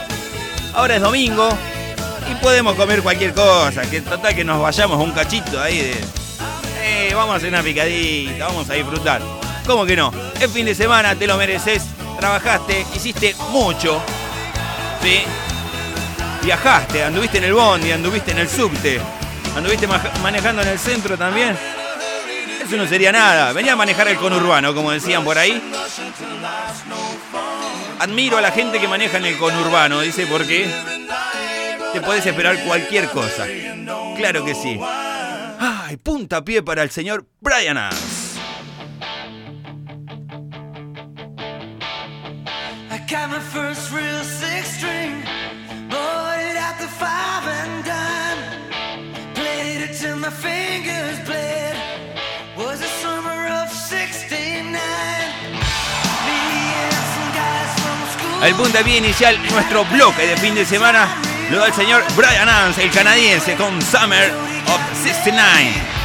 ahora 0.75 0.97
es 0.97 1.03
domingo 1.03 1.49
y 2.31 2.35
podemos 2.37 2.75
comer 2.75 3.03
cualquier 3.03 3.33
cosa. 3.35 3.83
Que 3.83 4.01
total 4.01 4.35
que 4.35 4.45
nos 4.45 4.61
vayamos 4.61 5.03
un 5.03 5.13
cachito 5.13 5.61
ahí 5.61 5.79
de. 5.79 6.05
Eh, 6.83 7.13
vamos 7.15 7.35
a 7.35 7.37
hacer 7.39 7.49
una 7.49 7.63
picadita, 7.63 8.47
vamos 8.47 8.69
a 8.71 8.75
disfrutar. 8.75 9.21
¿Cómo 9.67 9.85
que 9.85 9.97
no? 9.97 10.13
Es 10.41 10.51
fin 10.51 10.67
de 10.67 10.75
semana, 10.75 11.15
te 11.15 11.27
lo 11.27 11.37
mereces. 11.37 11.83
Trabajaste, 12.19 12.87
hiciste 12.95 13.35
mucho. 13.51 14.01
¿Sí? 15.03 15.23
Viajaste, 16.43 17.03
anduviste 17.05 17.39
en 17.39 17.45
el 17.45 17.55
bondi, 17.55 17.91
anduviste 17.93 18.31
en 18.31 18.39
el 18.39 18.49
subte, 18.49 19.01
anduviste 19.57 19.87
ma- 19.89 20.01
manejando 20.23 20.63
en 20.63 20.69
el 20.69 20.79
centro 20.79 21.19
también. 21.19 21.59
Eso 22.65 22.77
no 22.77 22.87
sería 22.87 23.11
nada. 23.13 23.53
Venía 23.53 23.73
a 23.73 23.77
manejar 23.77 24.07
el 24.09 24.17
conurbano, 24.17 24.73
como 24.75 24.93
decían 24.93 25.25
por 25.25 25.39
ahí. 25.39 25.61
Admiro 27.99 28.39
a 28.39 28.41
la 28.41 28.51
gente 28.53 28.79
que 28.79 28.87
maneja 28.89 29.17
en 29.19 29.27
el 29.27 29.39
conurbano, 29.39 30.01
dice, 30.01 30.27
porque 30.27 30.69
te 31.97 32.03
puedes 32.03 32.27
esperar 32.27 32.63
cualquier 32.65 33.09
cosa. 33.09 33.47
Claro 34.17 34.45
que 34.45 34.55
sí. 34.55 34.79
Ay, 35.59 35.97
puntapié 35.97 36.63
para 36.63 36.83
el 36.83 36.91
señor 36.91 37.27
Brian 37.41 37.79
Adams. 37.79 38.37
I 42.91 42.99
got 43.09 43.31
my 43.31 43.41
first 43.41 43.91
real 43.93 44.23
six 44.25 44.77
string, 44.77 45.23
bought 45.89 46.39
it 46.39 46.57
at 46.59 46.79
the 46.79 46.87
five 46.87 47.47
and 47.49 47.85
dime. 47.85 49.33
Played 49.35 49.89
it 49.89 49.99
till 49.99 50.17
my 50.17 50.31
fingers 50.31 51.19
bled. 51.25 51.77
Was 52.59 52.81
the 52.81 52.89
summer 53.01 53.49
of 53.63 53.71
'69. 53.73 54.73
Me 54.73 54.79
and 56.83 56.93
some 57.15 57.33
guys 57.33 57.73
from 57.81 57.99
school. 58.19 58.45
El 58.45 58.55
puntapié 58.55 58.99
inicial, 58.99 59.39
nuestro 59.51 59.87
bloque 59.87 60.27
de 60.27 60.37
fin 60.37 60.55
de 60.55 60.67
semana, 60.67 61.09
da 61.55 61.67
el 61.67 61.75
señor 61.75 62.03
Brian 62.17 62.49
Adams, 62.49 62.79
el 62.79 62.91
canadiense, 62.91 63.55
con 63.55 63.81
Summer 63.81 64.33
of 64.67 64.81
69. 65.03 65.96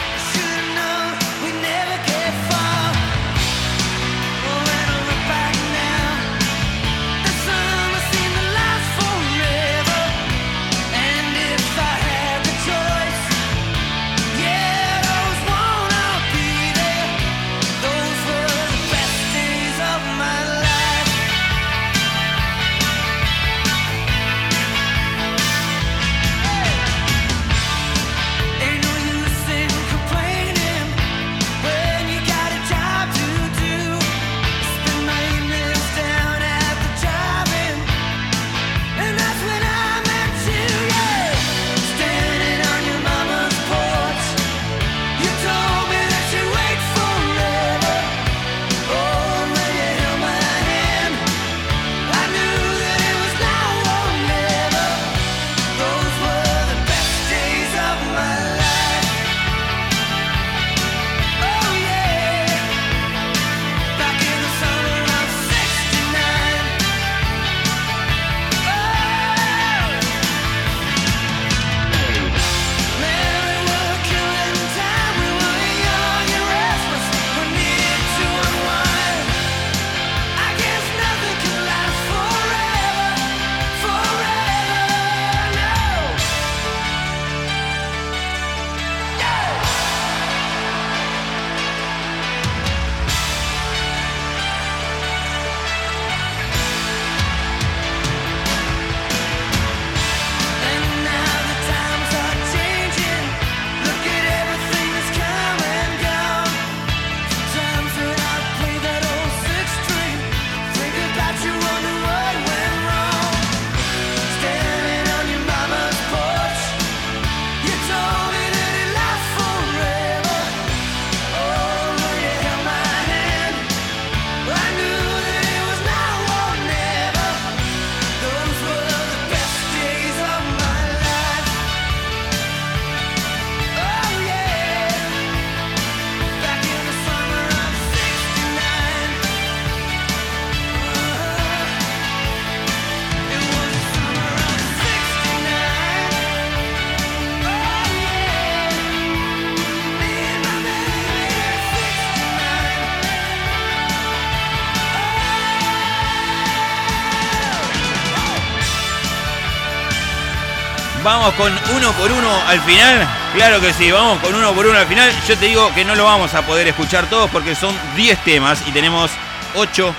Con 161.41 161.51
uno 161.75 161.91
por 161.93 162.11
uno 162.11 162.29
al 162.45 162.61
final. 162.61 163.07
Claro 163.33 163.59
que 163.59 163.73
sí, 163.73 163.89
vamos 163.89 164.19
con 164.19 164.35
uno 164.35 164.53
por 164.53 164.67
uno 164.67 164.77
al 164.77 164.85
final. 164.85 165.11
Yo 165.27 165.35
te 165.35 165.47
digo 165.47 165.73
que 165.73 165.83
no 165.83 165.95
lo 165.95 166.03
vamos 166.03 166.35
a 166.35 166.45
poder 166.45 166.67
escuchar 166.67 167.09
todos 167.09 167.31
porque 167.31 167.55
son 167.55 167.75
10 167.95 168.23
temas 168.23 168.61
y 168.67 168.71
tenemos 168.71 169.09
8, 169.55 169.95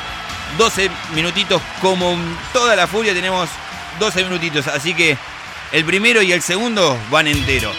12 0.57 0.89
minutitos. 1.17 1.61
Como 1.81 2.17
toda 2.53 2.77
la 2.77 2.87
furia 2.87 3.13
tenemos 3.13 3.49
12 3.99 4.23
minutitos. 4.23 4.69
Así 4.69 4.95
que 4.95 5.19
el 5.73 5.85
primero 5.85 6.23
y 6.23 6.31
el 6.31 6.43
segundo 6.43 6.97
van 7.11 7.27
entero. 7.27 7.73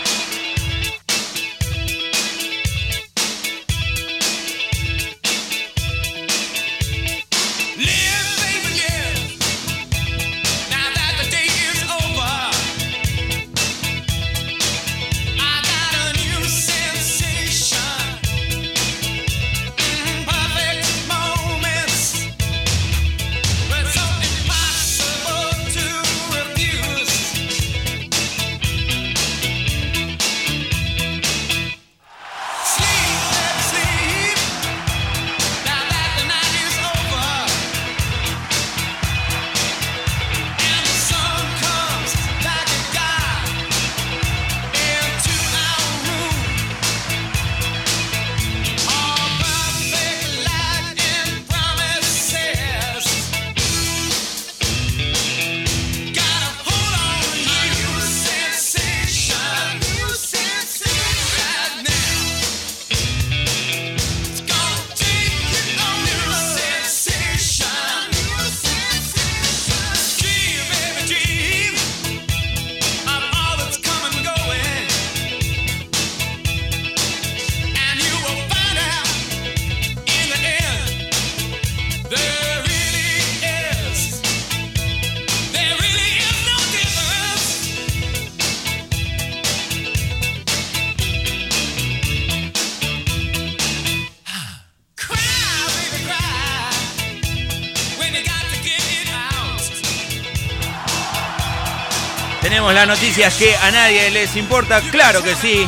Que 103.14 103.56
a 103.56 103.70
nadie 103.70 104.10
les 104.10 104.36
importa, 104.36 104.82
claro 104.90 105.22
que 105.22 105.36
sí. 105.36 105.68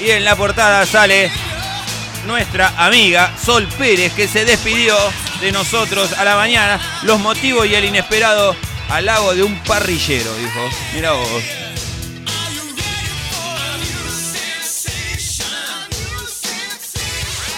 Y 0.00 0.10
en 0.10 0.24
la 0.24 0.36
portada 0.36 0.86
sale 0.86 1.32
nuestra 2.26 2.74
amiga 2.76 3.34
Sol 3.44 3.66
Pérez 3.76 4.12
que 4.12 4.28
se 4.28 4.44
despidió 4.44 4.96
de 5.40 5.50
nosotros 5.50 6.12
a 6.12 6.24
la 6.24 6.36
mañana. 6.36 6.80
Los 7.02 7.18
motivos 7.18 7.66
y 7.66 7.74
el 7.74 7.86
inesperado 7.86 8.54
halago 8.88 9.34
de 9.34 9.42
un 9.42 9.58
parrillero, 9.64 10.32
dijo. 10.36 10.60
Mira 10.94 11.10
vos. 11.12 11.42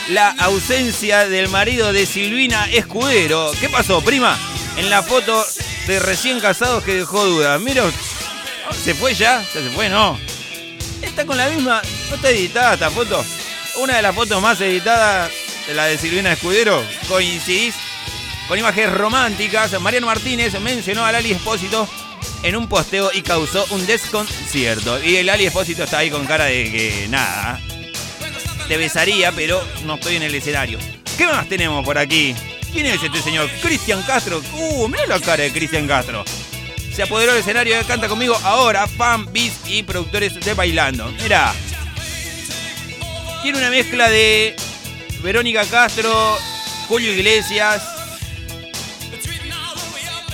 La 0.09 0.31
ausencia 0.39 1.29
del 1.29 1.51
marido 1.51 1.93
de 1.93 2.07
Silvina 2.07 2.65
Escudero. 2.71 3.53
¿Qué 3.61 3.69
pasó, 3.69 4.01
prima? 4.01 4.39
En 4.79 4.89
la 4.89 5.03
foto 5.03 5.45
de 5.87 5.99
recién 5.99 6.41
casados 6.41 6.83
que 6.83 6.95
dejó 6.95 7.27
dudas. 7.27 7.61
Mira, 7.61 7.85
¿se 8.73 8.95
fue 8.95 9.15
ya? 9.15 9.43
¿Ya 9.43 9.61
se 9.61 9.71
fue? 9.71 9.89
No. 9.89 10.19
Está 11.03 11.25
con 11.25 11.37
la 11.37 11.49
misma. 11.49 11.83
¿No 12.11 12.17
está 12.17 12.31
editada 12.31 12.75
esta 12.75 12.91
foto? 12.91 13.25
Una 13.77 13.97
de 13.97 14.03
las 14.03 14.15
fotos 14.15 14.41
más 14.43 14.61
editadas 14.61 15.31
de 15.67 15.75
la 15.75 15.87
de 15.87 15.99
Silvina 15.99 16.33
Escudero. 16.33 16.83
Coincidís 17.09 17.75
con 18.49 18.59
imágenes 18.59 18.93
románticas. 18.93 19.79
Mariano 19.81 20.07
Martínez 20.07 20.59
mencionó 20.61 21.05
a 21.05 21.13
Lali 21.13 21.33
Espósito 21.33 21.89
en 22.43 22.57
un 22.57 22.69
posteo 22.69 23.11
y 23.13 23.23
causó 23.23 23.67
un 23.71 23.87
desconcierto. 23.87 25.03
Y 25.03 25.17
el 25.17 25.27
Lali 25.27 25.47
Espósito 25.47 25.85
está 25.85 25.99
ahí 25.99 26.11
con 26.11 26.27
cara 26.27 26.47
de 26.47 26.65
que 26.71 27.07
nada. 27.09 27.61
Te 28.67 28.77
besaría, 28.77 29.33
pero 29.33 29.63
no 29.85 29.95
estoy 29.95 30.17
en 30.17 30.23
el 30.25 30.35
escenario. 30.35 30.79
¿Qué 31.17 31.27
más 31.27 31.49
tenemos 31.49 31.85
por 31.85 31.99
aquí? 31.99 32.35
¿Quién 32.73 32.87
es 32.87 33.03
este 33.03 33.23
señor? 33.23 33.49
Cristian 33.63 34.03
Castro. 34.03 34.43
Uh, 34.53 34.89
la 35.07 35.19
cara 35.21 35.45
de 35.45 35.53
Cristian 35.53 35.87
Castro. 35.87 36.25
Se 36.99 37.05
apoderó 37.05 37.31
del 37.31 37.43
escenario, 37.43 37.77
canta 37.87 38.09
conmigo 38.09 38.37
ahora, 38.43 38.89
fan, 38.89 39.33
bis 39.33 39.53
y 39.67 39.85
productores 39.85 40.35
de 40.45 40.53
Bailando. 40.53 41.07
Mira. 41.23 41.55
Tiene 43.41 43.59
una 43.59 43.71
mezcla 43.71 44.11
de 44.11 44.57
Verónica 45.23 45.65
Castro, 45.67 46.37
Julio 46.89 47.13
Iglesias, 47.13 47.85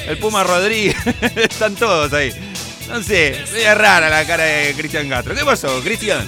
el 0.07 0.17
Puma 0.17 0.43
Rodríguez. 0.43 0.97
Están 1.37 1.75
todos 1.75 2.11
ahí. 2.15 2.33
No 2.89 3.03
sé, 3.03 3.43
es 3.43 3.77
rara 3.77 4.09
la 4.09 4.27
cara 4.27 4.45
de 4.45 4.73
Cristian 4.73 5.07
Castro. 5.11 5.35
¿Qué 5.35 5.45
pasó, 5.45 5.83
Cristian? 5.83 6.27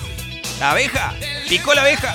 ¿La 0.60 0.72
abeja? 0.72 1.14
¿Picó 1.48 1.72
la 1.72 1.80
abeja? 1.80 2.14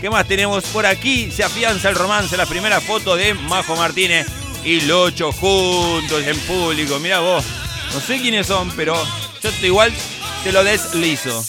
¿Qué 0.00 0.08
más 0.08 0.26
tenemos 0.26 0.64
por 0.64 0.86
aquí? 0.86 1.30
Se 1.30 1.44
afianza 1.44 1.90
el 1.90 1.96
romance, 1.96 2.34
la 2.38 2.46
primera 2.46 2.80
foto 2.80 3.14
de 3.14 3.34
Majo 3.34 3.76
Martínez 3.76 4.39
y 4.64 4.80
Locho 4.82 5.32
juntos 5.32 6.22
en 6.26 6.38
público. 6.40 6.98
Mira 6.98 7.20
vos, 7.20 7.44
no 7.92 8.00
sé 8.00 8.20
quiénes 8.20 8.46
son, 8.46 8.70
pero 8.76 8.94
yo 9.42 9.50
te 9.50 9.66
igual 9.66 9.92
te 10.44 10.52
lo 10.52 10.64
deslizo. 10.64 11.44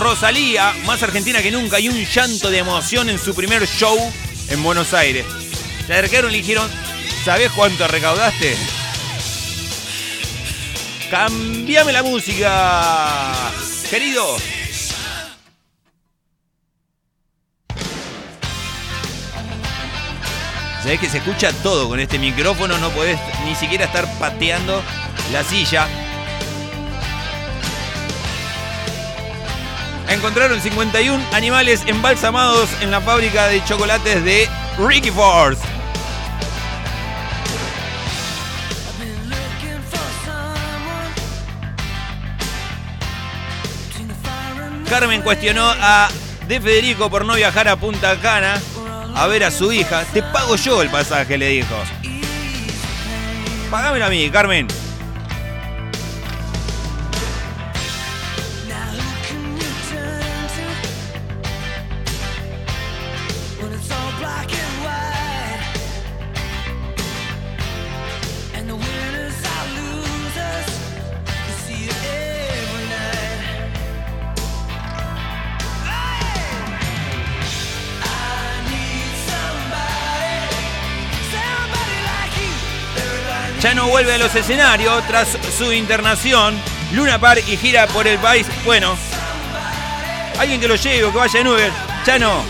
Rosalía, 0.00 0.74
más 0.86 1.02
argentina 1.02 1.42
que 1.42 1.50
nunca, 1.50 1.78
y 1.78 1.88
un 1.88 2.04
llanto 2.04 2.50
de 2.50 2.58
emoción 2.58 3.08
en 3.08 3.18
su 3.18 3.34
primer 3.34 3.66
show 3.66 3.96
en 4.48 4.62
Buenos 4.62 4.92
Aires. 4.92 5.24
Se 5.86 5.92
acercaron 5.92 6.32
y 6.34 6.38
dijeron, 6.38 6.68
¿sabés 7.24 7.50
cuánto 7.52 7.86
recaudaste? 7.86 8.56
Cambiame 11.10 11.92
la 11.92 12.02
música, 12.02 13.52
querido. 13.88 14.36
Sabés 20.84 21.00
que 21.00 21.08
se 21.08 21.16
escucha 21.16 21.50
todo 21.62 21.88
con 21.88 21.98
este 21.98 22.18
micrófono, 22.18 22.76
no 22.76 22.90
podés 22.90 23.18
ni 23.46 23.54
siquiera 23.54 23.86
estar 23.86 24.06
pateando 24.18 24.82
la 25.32 25.42
silla. 25.42 25.88
Encontraron 30.10 30.60
51 30.60 31.24
animales 31.32 31.84
embalsamados 31.86 32.68
en 32.82 32.90
la 32.90 33.00
fábrica 33.00 33.46
de 33.46 33.64
chocolates 33.64 34.22
de 34.24 34.46
Ricky 34.78 35.10
Force. 35.10 35.62
Carmen 44.90 45.22
cuestionó 45.22 45.66
a 45.66 46.10
De 46.46 46.60
Federico 46.60 47.08
por 47.08 47.24
no 47.24 47.36
viajar 47.36 47.68
a 47.68 47.76
Punta 47.76 48.20
Cana 48.20 48.60
a 49.14 49.26
ver 49.26 49.44
a 49.44 49.50
su 49.50 49.72
hija. 49.72 50.04
Te 50.12 50.22
pago 50.22 50.56
yo 50.56 50.82
el 50.82 50.90
pasaje, 50.90 51.38
le 51.38 51.48
dijo. 51.48 51.74
Pagámelo 53.70 54.06
a 54.06 54.08
mí, 54.08 54.28
Carmen. 54.30 54.83
Vuelve 83.94 84.14
a 84.14 84.18
los 84.18 84.34
escenarios 84.34 85.06
tras 85.06 85.38
su 85.56 85.72
internación. 85.72 86.60
Luna 86.94 87.16
Park 87.20 87.44
y 87.46 87.56
gira 87.56 87.86
por 87.86 88.08
el 88.08 88.18
país. 88.18 88.44
Bueno, 88.64 88.96
alguien 90.36 90.60
que 90.60 90.66
lo 90.66 90.74
lleve 90.74 91.04
o 91.04 91.12
que 91.12 91.18
vaya 91.18 91.40
en 91.40 91.46
Uber. 91.46 91.70
Ya 92.04 92.18
no. 92.18 92.42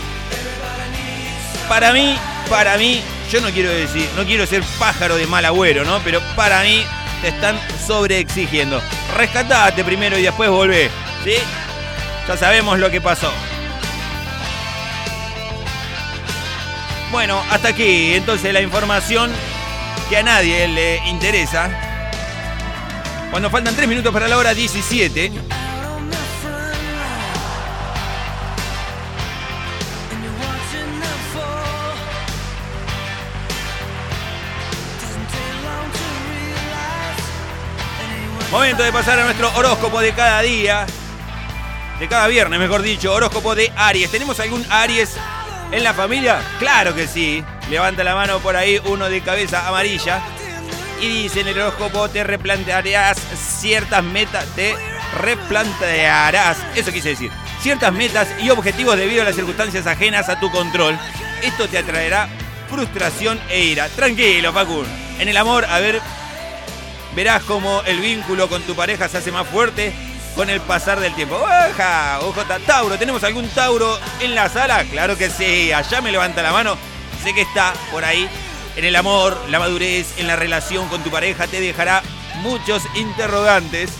Para 1.69 1.93
mí, 1.93 2.17
para 2.49 2.77
mí, 2.77 2.99
yo 3.31 3.41
no 3.41 3.51
quiero 3.51 3.69
decir, 3.69 4.09
no 4.17 4.25
quiero 4.25 4.47
ser 4.47 4.63
pájaro 4.79 5.17
de 5.17 5.27
mal 5.27 5.45
agüero, 5.45 5.85
¿no? 5.85 5.99
Pero 5.99 6.19
para 6.35 6.63
mí 6.63 6.83
te 7.21 7.27
están 7.27 7.59
sobreexigiendo. 7.85 8.81
Rescatate 9.15 9.83
primero 9.83 10.17
y 10.17 10.23
después 10.23 10.49
volvé. 10.49 10.89
¿Sí? 11.23 11.35
Ya 12.27 12.37
sabemos 12.37 12.79
lo 12.79 12.89
que 12.89 13.01
pasó. 13.01 13.31
Bueno, 17.11 17.39
hasta 17.51 17.67
aquí 17.67 18.15
entonces 18.15 18.51
la 18.51 18.61
información 18.61 19.31
que 20.09 20.17
a 20.17 20.23
nadie 20.23 20.67
le 20.67 20.97
interesa. 21.07 21.69
Cuando 23.31 23.49
faltan 23.49 23.75
3 23.75 23.87
minutos 23.87 24.13
para 24.13 24.27
la 24.27 24.37
hora 24.37 24.53
17. 24.53 25.31
Momento 38.51 38.83
de 38.83 38.93
pasar 38.93 39.19
a 39.19 39.25
nuestro 39.25 39.53
horóscopo 39.55 39.99
de 39.99 40.13
cada 40.13 40.41
día. 40.41 40.85
De 41.99 42.07
cada 42.07 42.27
viernes, 42.27 42.59
mejor 42.59 42.81
dicho. 42.81 43.13
Horóscopo 43.13 43.55
de 43.55 43.71
Aries. 43.75 44.11
¿Tenemos 44.11 44.39
algún 44.39 44.65
Aries 44.69 45.17
en 45.75 45.83
la 45.83 45.93
familia? 45.93 46.41
Claro 46.59 46.95
que 46.95 47.07
sí. 47.07 47.43
Levanta 47.69 48.03
la 48.03 48.15
mano 48.15 48.39
por 48.39 48.55
ahí 48.55 48.79
uno 48.85 49.09
de 49.09 49.21
cabeza 49.21 49.67
amarilla. 49.67 50.21
Y 51.01 51.23
dice 51.23 51.41
en 51.41 51.49
el 51.49 51.59
horóscopo 51.59 52.09
te 52.09 52.23
replantearás 52.23 53.17
ciertas 53.59 54.03
metas. 54.03 54.45
Te 54.55 54.75
replantearás. 55.19 56.57
Eso 56.75 56.91
quise 56.91 57.09
decir. 57.09 57.31
Ciertas 57.61 57.91
metas 57.93 58.27
y 58.41 58.49
objetivos 58.49 58.97
debido 58.97 59.21
a 59.21 59.25
las 59.25 59.35
circunstancias 59.35 59.85
ajenas 59.87 60.29
a 60.29 60.39
tu 60.39 60.49
control. 60.51 60.97
Esto 61.41 61.67
te 61.67 61.77
atraerá 61.77 62.29
frustración 62.69 63.39
e 63.49 63.65
ira. 63.65 63.89
Tranquilo, 63.89 64.53
Facu. 64.53 64.83
En 65.19 65.27
el 65.27 65.37
amor, 65.37 65.65
a 65.65 65.79
ver, 65.79 65.99
verás 67.15 67.43
cómo 67.43 67.81
el 67.85 67.99
vínculo 67.99 68.47
con 68.47 68.61
tu 68.63 68.75
pareja 68.75 69.09
se 69.09 69.17
hace 69.17 69.31
más 69.31 69.47
fuerte 69.47 69.93
con 70.35 70.49
el 70.49 70.61
pasar 70.61 70.99
del 70.99 71.15
tiempo. 71.15 71.35
¡Oja! 71.35 72.19
¡Ojo! 72.21 72.41
Tauro, 72.65 72.97
¿tenemos 72.97 73.23
algún 73.23 73.47
Tauro 73.49 73.97
en 74.19 74.35
la 74.35 74.49
sala? 74.49 74.83
Claro 74.83 75.17
que 75.17 75.29
sí, 75.29 75.71
allá 75.71 76.01
me 76.01 76.11
levanta 76.11 76.43
la 76.43 76.51
mano. 76.51 76.77
Sé 77.23 77.33
que 77.33 77.41
está 77.41 77.73
por 77.91 78.03
ahí. 78.03 78.29
En 78.75 78.83
el 78.83 78.95
amor, 78.95 79.37
la 79.49 79.59
madurez, 79.59 80.19
en 80.19 80.27
la 80.27 80.35
relación 80.35 80.89
con 80.89 81.01
tu 81.01 81.09
pareja 81.09 81.47
te 81.47 81.61
dejará 81.61 82.03
muchos 82.41 82.83
interrogantes. 82.95 83.91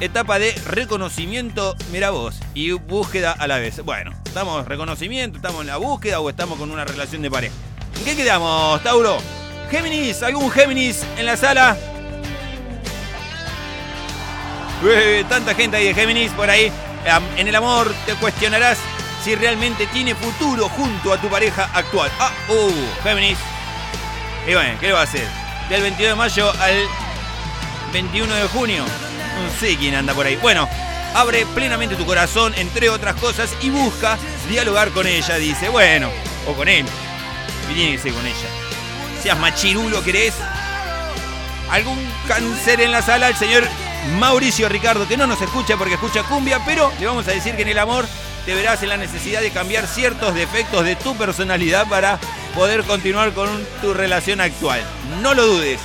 Etapa 0.00 0.38
de 0.38 0.52
reconocimiento, 0.66 1.76
mira 1.90 2.10
vos, 2.10 2.36
y 2.54 2.72
búsqueda 2.72 3.32
a 3.32 3.46
la 3.46 3.58
vez. 3.58 3.84
Bueno, 3.84 4.12
¿estamos 4.24 4.66
reconocimiento, 4.66 5.36
estamos 5.36 5.60
en 5.62 5.68
la 5.68 5.76
búsqueda 5.76 6.20
o 6.20 6.30
estamos 6.30 6.58
con 6.58 6.70
una 6.70 6.84
relación 6.84 7.22
de 7.22 7.30
pareja? 7.30 7.54
¿En 7.98 8.04
qué 8.04 8.16
quedamos, 8.16 8.82
Tauro? 8.82 9.18
Géminis, 9.70 10.22
¿algún 10.22 10.50
Géminis 10.50 11.04
en 11.16 11.26
la 11.26 11.36
sala? 11.36 11.76
Tanta 15.28 15.54
gente 15.54 15.76
ahí 15.76 15.86
de 15.86 15.94
Géminis 15.94 16.32
por 16.32 16.50
ahí. 16.50 16.72
En 17.36 17.46
el 17.46 17.54
amor 17.54 17.94
te 18.04 18.14
cuestionarás 18.14 18.78
si 19.22 19.36
realmente 19.36 19.86
tiene 19.86 20.14
futuro 20.16 20.68
junto 20.68 21.12
a 21.12 21.20
tu 21.20 21.28
pareja 21.28 21.70
actual. 21.72 22.10
Ah, 22.18 22.32
uh, 22.48 23.02
Géminis. 23.04 23.38
Y 24.46 24.54
bueno, 24.54 24.76
¿qué 24.80 24.88
le 24.88 24.92
va 24.92 25.00
a 25.00 25.04
hacer? 25.04 25.26
Del 25.68 25.82
22 25.82 26.10
de 26.10 26.16
mayo 26.16 26.50
al 26.60 26.84
21 27.92 28.34
de 28.34 28.48
junio. 28.48 28.84
No 28.84 29.60
sé 29.60 29.76
quién 29.76 29.94
anda 29.94 30.14
por 30.14 30.26
ahí. 30.26 30.36
Bueno, 30.36 30.68
abre 31.14 31.46
plenamente 31.54 31.94
tu 31.94 32.04
corazón, 32.04 32.52
entre 32.56 32.90
otras 32.90 33.14
cosas, 33.16 33.54
y 33.60 33.70
busca 33.70 34.18
dialogar 34.48 34.90
con 34.90 35.06
ella, 35.06 35.36
dice. 35.36 35.68
Bueno, 35.68 36.10
o 36.48 36.54
con 36.54 36.68
él. 36.68 36.84
¿Qué 37.68 37.74
tiene 37.74 37.92
que 37.92 37.98
ser 37.98 38.12
con 38.12 38.26
ella? 38.26 38.48
Seas 39.22 39.38
machirulo, 39.38 40.02
¿querés? 40.02 40.34
Algún 41.70 42.04
cáncer 42.26 42.80
en 42.80 42.90
la 42.90 43.00
sala, 43.00 43.28
el 43.28 43.36
señor 43.36 43.68
Mauricio 44.18 44.68
Ricardo, 44.68 45.06
que 45.06 45.16
no 45.16 45.26
nos 45.26 45.40
escucha 45.40 45.76
porque 45.76 45.94
escucha 45.94 46.24
cumbia, 46.24 46.60
pero 46.66 46.92
le 46.98 47.06
vamos 47.06 47.26
a 47.28 47.32
decir 47.32 47.54
que 47.54 47.62
en 47.62 47.68
el 47.68 47.78
amor 47.78 48.06
te 48.44 48.54
verás 48.54 48.82
en 48.82 48.88
la 48.88 48.96
necesidad 48.96 49.40
de 49.40 49.50
cambiar 49.50 49.86
ciertos 49.86 50.34
defectos 50.34 50.84
de 50.84 50.96
tu 50.96 51.16
personalidad 51.16 51.86
para 51.88 52.18
poder 52.54 52.82
continuar 52.82 53.32
con 53.32 53.48
tu 53.80 53.94
relación 53.94 54.40
actual. 54.40 54.82
No 55.20 55.34
lo 55.34 55.46
dudes. 55.46 55.80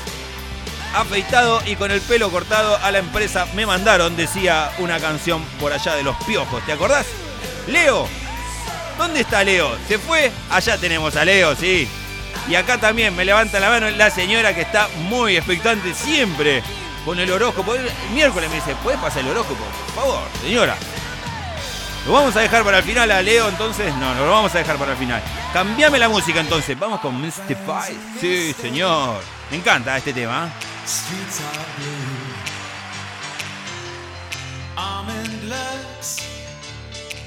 Afeitado 0.95 1.61
y 1.67 1.75
con 1.75 1.91
el 1.91 2.01
pelo 2.01 2.31
cortado 2.31 2.77
a 2.77 2.91
la 2.91 2.99
empresa 2.99 3.45
me 3.53 3.65
mandaron, 3.65 4.15
decía 4.15 4.71
una 4.79 4.99
canción 4.99 5.43
por 5.59 5.71
allá 5.71 5.93
de 5.95 6.03
los 6.03 6.15
piojos. 6.23 6.65
¿Te 6.65 6.71
acordás? 6.71 7.05
Leo. 7.67 8.07
¿Dónde 8.97 9.21
está 9.21 9.43
Leo? 9.43 9.77
¿Se 9.87 9.99
fue? 9.99 10.31
Allá 10.49 10.77
tenemos 10.77 11.15
a 11.15 11.23
Leo, 11.23 11.55
sí. 11.55 11.87
Y 12.49 12.55
acá 12.55 12.79
también 12.79 13.15
me 13.15 13.25
levanta 13.25 13.59
la 13.59 13.69
mano 13.69 13.89
la 13.91 14.09
señora 14.09 14.55
que 14.55 14.61
está 14.61 14.87
muy 15.07 15.37
expectante 15.37 15.93
siempre 15.93 16.63
con 17.07 17.17
el 17.17 17.31
horóscopo. 17.31 17.73
El 17.73 17.89
miércoles 18.13 18.49
me 18.49 18.57
dice, 18.57 18.75
¿puedes 18.83 18.99
pasar 18.99 19.21
el 19.23 19.29
horóscopo? 19.29 19.63
Por 19.63 19.95
favor, 19.95 20.23
señora. 20.41 20.75
¿Lo 22.05 22.11
vamos 22.11 22.35
a 22.35 22.41
dejar 22.41 22.65
para 22.65 22.79
el 22.79 22.83
final 22.83 23.09
a 23.09 23.21
Leo 23.21 23.47
entonces? 23.47 23.95
No, 23.95 24.13
no 24.13 24.25
lo 24.25 24.31
vamos 24.31 24.53
a 24.53 24.57
dejar 24.57 24.77
para 24.77 24.91
el 24.91 24.97
final. 24.97 25.23
Cambiame 25.53 25.99
la 25.99 26.09
música 26.09 26.41
entonces. 26.41 26.77
Vamos 26.77 26.99
con 26.99 27.19
Mystify. 27.21 27.97
Sí, 28.19 28.53
señor. 28.53 29.21
Me 29.49 29.55
encanta 29.55 29.97
este 29.97 30.11
tema. 30.11 30.51
Endless. 35.09 36.17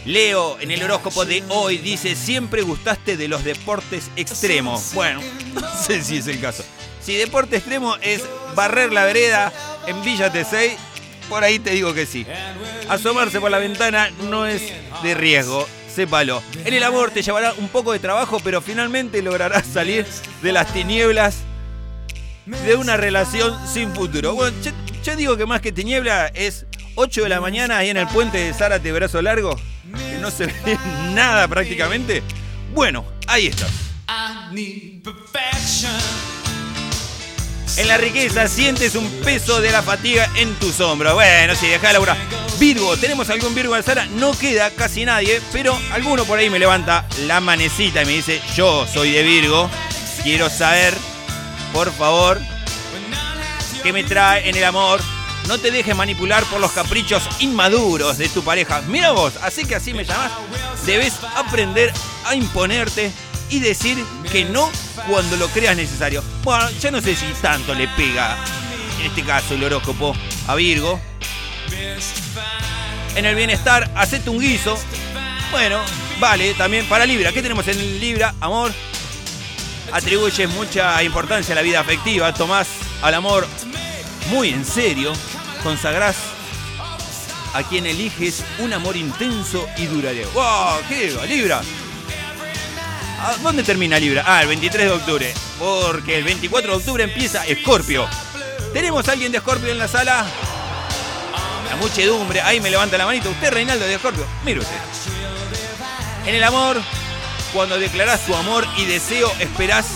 Leo, 0.05 0.59
en 0.61 0.72
el 0.72 0.83
horóscopo 0.83 1.24
de 1.24 1.43
hoy, 1.49 1.78
dice, 1.78 2.14
siempre 2.16 2.61
gustaste 2.61 3.16
de 3.16 3.28
los 3.28 3.45
deportes 3.45 4.11
extremos. 4.16 4.93
Bueno, 4.93 5.22
no 5.55 5.83
sé 5.83 6.03
si 6.03 6.18
es 6.18 6.26
el 6.26 6.39
caso. 6.39 6.64
Si 7.01 7.16
deporte 7.16 7.57
extremo 7.57 7.97
es 8.03 8.22
barrer 8.55 8.93
la 8.93 9.05
vereda 9.05 9.53
en 9.87 10.03
Villa 10.03 10.33
T6, 10.33 10.76
por 11.28 11.45
ahí 11.45 11.59
te 11.59 11.70
digo 11.70 11.95
que 11.95 12.07
sí. 12.07 12.26
Asomarse 12.89 13.41
por 13.41 13.51
la 13.51 13.59
ventana 13.59 14.11
no 14.28 14.47
es 14.47 14.72
de 15.03 15.14
riesgo, 15.14 15.66
sépalo. 15.95 16.43
En 16.64 16.74
el 16.74 16.83
amor 16.83 17.11
te 17.11 17.22
llevará 17.22 17.53
un 17.55 17.68
poco 17.68 17.93
de 17.93 17.99
trabajo, 17.99 18.41
pero 18.43 18.61
finalmente 18.61 19.22
lograrás 19.22 19.66
salir 19.66 20.07
de 20.43 20.53
las 20.53 20.72
tinieblas 20.72 21.39
de 22.47 22.74
una 22.74 22.97
relación 22.97 23.55
sin 23.66 23.95
futuro. 23.95 24.35
Bueno, 24.35 24.57
yo, 25.05 25.16
digo 25.16 25.37
que 25.37 25.47
más 25.47 25.61
que 25.61 25.72
tiniebla 25.72 26.26
es 26.28 26.66
8 26.97 27.22
de 27.22 27.28
la 27.28 27.41
mañana 27.41 27.78
ahí 27.78 27.91
en 27.91 27.97
el 27.97 28.07
puente 28.09 28.39
de 28.39 28.53
Zárate, 28.53 28.93
brazo 28.93 29.22
largo, 29.22 29.57
que 29.97 30.18
no 30.20 30.31
se 30.31 30.47
ve 30.47 30.78
nada 31.12 31.47
prácticamente. 31.49 32.22
Bueno, 32.74 33.05
ahí 33.26 33.47
está. 33.47 33.66
I 34.09 34.53
need 34.53 35.05
perfection. 35.05 36.39
En 37.76 37.88
la 37.88 37.96
riqueza 37.96 38.46
sientes 38.48 38.94
un 38.94 39.08
peso 39.20 39.60
de 39.60 39.70
la 39.70 39.82
fatiga 39.82 40.28
en 40.36 40.54
tus 40.56 40.80
hombros. 40.80 41.14
Bueno, 41.14 41.54
sí, 41.54 41.66
deja 41.66 41.88
de 41.88 41.92
laburar. 41.94 42.16
Virgo, 42.58 42.96
¿tenemos 42.96 43.30
algún 43.30 43.54
Virgo 43.54 43.74
en 43.74 43.80
la 43.80 43.86
sala? 43.86 44.06
No 44.06 44.32
queda 44.32 44.70
casi 44.70 45.04
nadie, 45.04 45.40
pero 45.52 45.78
alguno 45.92 46.24
por 46.24 46.38
ahí 46.38 46.50
me 46.50 46.58
levanta 46.58 47.06
la 47.26 47.40
manecita 47.40 48.02
y 48.02 48.06
me 48.06 48.12
dice, 48.12 48.42
yo 48.54 48.86
soy 48.86 49.12
de 49.12 49.22
Virgo, 49.22 49.70
quiero 50.22 50.50
saber, 50.50 50.94
por 51.72 51.90
favor, 51.92 52.38
qué 53.82 53.92
me 53.92 54.04
trae 54.04 54.48
en 54.48 54.56
el 54.56 54.64
amor. 54.64 55.00
No 55.48 55.58
te 55.58 55.70
dejes 55.70 55.96
manipular 55.96 56.44
por 56.44 56.60
los 56.60 56.72
caprichos 56.72 57.22
inmaduros 57.40 58.18
de 58.18 58.28
tu 58.28 58.44
pareja. 58.44 58.82
Mira 58.86 59.12
vos, 59.12 59.32
así 59.42 59.64
que 59.64 59.76
así 59.76 59.94
me 59.94 60.04
llamas. 60.04 60.32
Debes 60.84 61.14
aprender 61.34 61.92
a 62.26 62.34
imponerte 62.34 63.10
y 63.51 63.59
decir 63.59 64.03
que 64.30 64.44
no 64.44 64.70
cuando 65.09 65.36
lo 65.36 65.48
creas 65.48 65.76
necesario. 65.76 66.22
Bueno, 66.42 66.70
ya 66.80 66.90
no 66.90 67.01
sé 67.01 67.14
si 67.14 67.26
tanto 67.42 67.74
le 67.74 67.88
pega, 67.88 68.36
en 69.01 69.07
este 69.07 69.22
caso, 69.22 69.55
el 69.55 69.64
horóscopo 69.64 70.14
a 70.46 70.55
Virgo. 70.55 71.01
En 73.16 73.26
el 73.26 73.34
bienestar, 73.34 73.90
hacete 73.96 74.30
un 74.30 74.38
guiso. 74.38 74.78
Bueno, 75.51 75.80
vale, 76.20 76.55
también 76.55 76.86
para 76.86 77.05
Libra. 77.05 77.32
¿Qué 77.32 77.42
tenemos 77.42 77.66
en 77.68 78.01
Libra? 78.01 78.34
Amor. 78.40 78.72
Atribuyes 79.92 80.48
mucha 80.51 81.03
importancia 81.03 81.53
a 81.53 81.57
la 81.57 81.62
vida 81.62 81.80
afectiva. 81.80 82.32
Tomás 82.32 82.68
al 83.03 83.14
amor 83.14 83.46
muy 84.30 84.51
en 84.51 84.64
serio. 84.64 85.12
Consagrás 85.64 86.16
a 87.53 87.62
quien 87.64 87.86
eliges 87.86 88.44
un 88.61 88.72
amor 88.72 88.96
intenso 88.96 89.66
y 89.76 89.86
duradero. 89.86 90.30
¡Wow! 90.30 90.82
¿Qué? 90.88 91.16
Libra. 91.28 91.61
¿A 93.22 93.36
¿Dónde 93.42 93.62
termina 93.62 93.98
Libra? 93.98 94.24
Ah, 94.26 94.40
el 94.40 94.48
23 94.48 94.86
de 94.86 94.92
octubre. 94.92 95.34
Porque 95.58 96.16
el 96.16 96.24
24 96.24 96.70
de 96.70 96.76
octubre 96.78 97.04
empieza 97.04 97.46
Escorpio. 97.46 98.08
¿Tenemos 98.72 99.06
a 99.08 99.12
alguien 99.12 99.30
de 99.30 99.38
Escorpio 99.38 99.70
en 99.70 99.78
la 99.78 99.88
sala? 99.88 100.24
La 101.68 101.76
muchedumbre. 101.76 102.40
Ahí 102.40 102.62
me 102.62 102.70
levanta 102.70 102.96
la 102.96 103.04
manito. 103.04 103.28
¿Usted, 103.28 103.52
Reinaldo, 103.52 103.84
de 103.84 103.94
Escorpio? 103.94 104.24
Mire 104.42 104.60
usted. 104.60 104.76
En 106.24 106.34
el 106.34 106.42
amor, 106.42 106.80
cuando 107.52 107.78
declarás 107.78 108.24
tu 108.24 108.34
amor 108.34 108.66
y 108.78 108.86
deseo, 108.86 109.30
esperás 109.38 109.86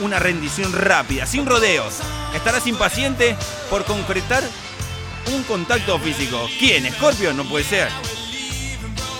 una 0.00 0.18
rendición 0.18 0.72
rápida, 0.72 1.26
sin 1.26 1.44
rodeos. 1.44 1.96
Estarás 2.34 2.66
impaciente 2.66 3.36
por 3.68 3.84
concretar 3.84 4.42
un 5.26 5.42
contacto 5.42 5.98
físico. 5.98 6.48
¿Quién? 6.58 6.86
¿Escorpio? 6.86 7.34
No 7.34 7.44
puede 7.44 7.64
ser. 7.66 7.88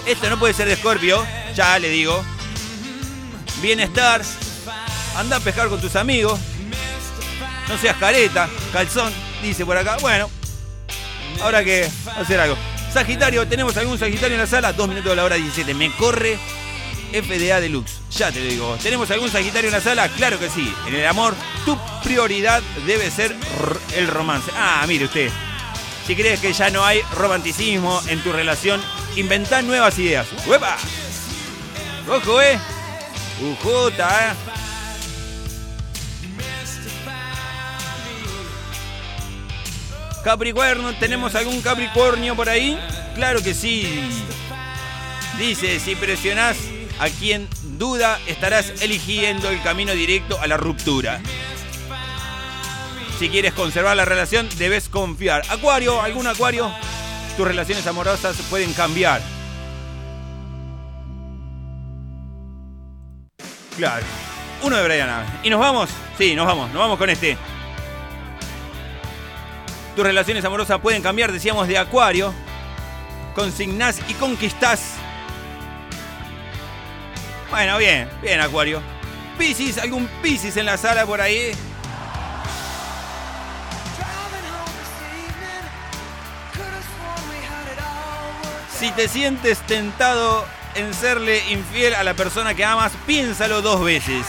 Esto 0.06 0.30
no 0.30 0.38
puede 0.38 0.54
ser 0.54 0.68
de 0.68 0.74
Escorpio, 0.74 1.22
ya 1.54 1.78
le 1.78 1.90
digo. 1.90 2.24
Bienestar. 3.62 4.22
Anda 5.16 5.36
a 5.36 5.40
pescar 5.40 5.68
con 5.68 5.80
tus 5.80 5.94
amigos. 5.94 6.38
No 7.68 7.78
seas 7.78 7.96
careta, 7.96 8.48
calzón, 8.72 9.12
dice 9.40 9.64
por 9.64 9.76
acá. 9.76 9.96
Bueno, 10.00 10.28
habrá 11.40 11.62
que 11.62 11.88
hacer 12.18 12.40
algo. 12.40 12.56
Sagitario, 12.92 13.46
¿tenemos 13.46 13.76
algún 13.76 13.98
Sagitario 13.98 14.34
en 14.34 14.40
la 14.40 14.46
sala? 14.46 14.72
Dos 14.72 14.88
minutos 14.88 15.10
de 15.10 15.16
la 15.16 15.24
hora 15.24 15.36
17. 15.36 15.72
Me 15.74 15.92
corre 15.92 16.38
FDA 17.12 17.60
Deluxe. 17.60 18.00
Ya 18.10 18.32
te 18.32 18.40
lo 18.40 18.46
digo. 18.46 18.76
¿Tenemos 18.82 19.10
algún 19.12 19.30
Sagitario 19.30 19.68
en 19.68 19.74
la 19.74 19.80
sala? 19.80 20.08
Claro 20.08 20.38
que 20.38 20.50
sí. 20.50 20.74
En 20.88 20.96
el 20.96 21.06
amor, 21.06 21.34
tu 21.64 21.78
prioridad 22.02 22.60
debe 22.84 23.10
ser 23.10 23.34
el 23.94 24.08
romance. 24.08 24.50
Ah, 24.56 24.84
mire 24.88 25.04
usted. 25.04 25.30
Si 26.06 26.16
crees 26.16 26.40
que 26.40 26.52
ya 26.52 26.68
no 26.70 26.84
hay 26.84 27.00
romanticismo 27.14 28.02
en 28.08 28.20
tu 28.24 28.32
relación, 28.32 28.82
inventá 29.14 29.62
nuevas 29.62 29.96
ideas. 30.00 30.26
¡Huepa! 30.46 30.76
Ojo, 32.08 32.42
eh. 32.42 32.58
Ujota, 33.40 34.30
eh. 34.30 34.52
Capricornio, 40.22 40.94
¿tenemos 40.98 41.34
algún 41.34 41.60
Capricornio 41.60 42.36
por 42.36 42.48
ahí? 42.48 42.78
Claro 43.14 43.42
que 43.42 43.54
sí. 43.54 44.08
Dice, 45.36 45.80
si 45.80 45.96
presionás 45.96 46.56
a 47.00 47.08
quien 47.08 47.48
duda, 47.76 48.20
estarás 48.26 48.82
eligiendo 48.82 49.50
el 49.50 49.60
camino 49.62 49.92
directo 49.92 50.38
a 50.40 50.46
la 50.46 50.56
ruptura. 50.56 51.20
Si 53.18 53.28
quieres 53.28 53.52
conservar 53.52 53.96
la 53.96 54.04
relación, 54.04 54.48
debes 54.58 54.88
confiar. 54.88 55.42
Acuario, 55.48 56.00
algún 56.00 56.26
acuario, 56.26 56.72
tus 57.36 57.46
relaciones 57.46 57.86
amorosas 57.86 58.36
pueden 58.48 58.72
cambiar. 58.72 59.20
Claro. 63.76 64.04
Uno 64.62 64.76
de 64.76 64.84
Brian 64.84 65.08
Adams. 65.08 65.30
¿Y 65.42 65.50
nos 65.50 65.60
vamos? 65.60 65.90
Sí, 66.18 66.34
nos 66.34 66.46
vamos. 66.46 66.70
Nos 66.70 66.78
vamos 66.78 66.98
con 66.98 67.10
este. 67.10 67.36
Tus 69.96 70.04
relaciones 70.04 70.44
amorosas 70.44 70.80
pueden 70.80 71.02
cambiar, 71.02 71.32
decíamos, 71.32 71.68
de 71.68 71.78
acuario. 71.78 72.32
Consignás 73.34 74.00
y 74.08 74.14
conquistás. 74.14 74.94
Bueno, 77.50 77.76
bien, 77.78 78.08
bien, 78.22 78.40
acuario. 78.40 78.80
Piscis, 79.38 79.78
algún 79.78 80.06
Piscis 80.22 80.56
en 80.56 80.66
la 80.66 80.76
sala 80.76 81.04
por 81.04 81.20
ahí. 81.20 81.52
Si 88.78 88.90
te 88.92 89.06
sientes 89.08 89.58
tentado 89.60 90.44
en 90.74 90.94
serle 90.94 91.42
infiel 91.50 91.94
a 91.94 92.02
la 92.02 92.14
persona 92.14 92.54
que 92.54 92.64
amas, 92.64 92.92
piénsalo 93.06 93.62
dos 93.62 93.84
veces. 93.84 94.26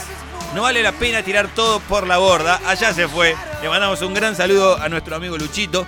No 0.54 0.62
vale 0.62 0.82
la 0.82 0.92
pena 0.92 1.22
tirar 1.22 1.48
todo 1.48 1.80
por 1.80 2.06
la 2.06 2.18
borda. 2.18 2.60
Allá 2.66 2.94
se 2.94 3.08
fue. 3.08 3.34
Le 3.60 3.68
mandamos 3.68 4.02
un 4.02 4.14
gran 4.14 4.36
saludo 4.36 4.80
a 4.80 4.88
nuestro 4.88 5.16
amigo 5.16 5.36
Luchito. 5.36 5.86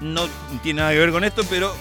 No 0.00 0.28
tiene 0.62 0.80
nada 0.80 0.92
que 0.92 0.98
ver 0.98 1.10
con 1.10 1.24
esto, 1.24 1.42
pero 1.50 1.74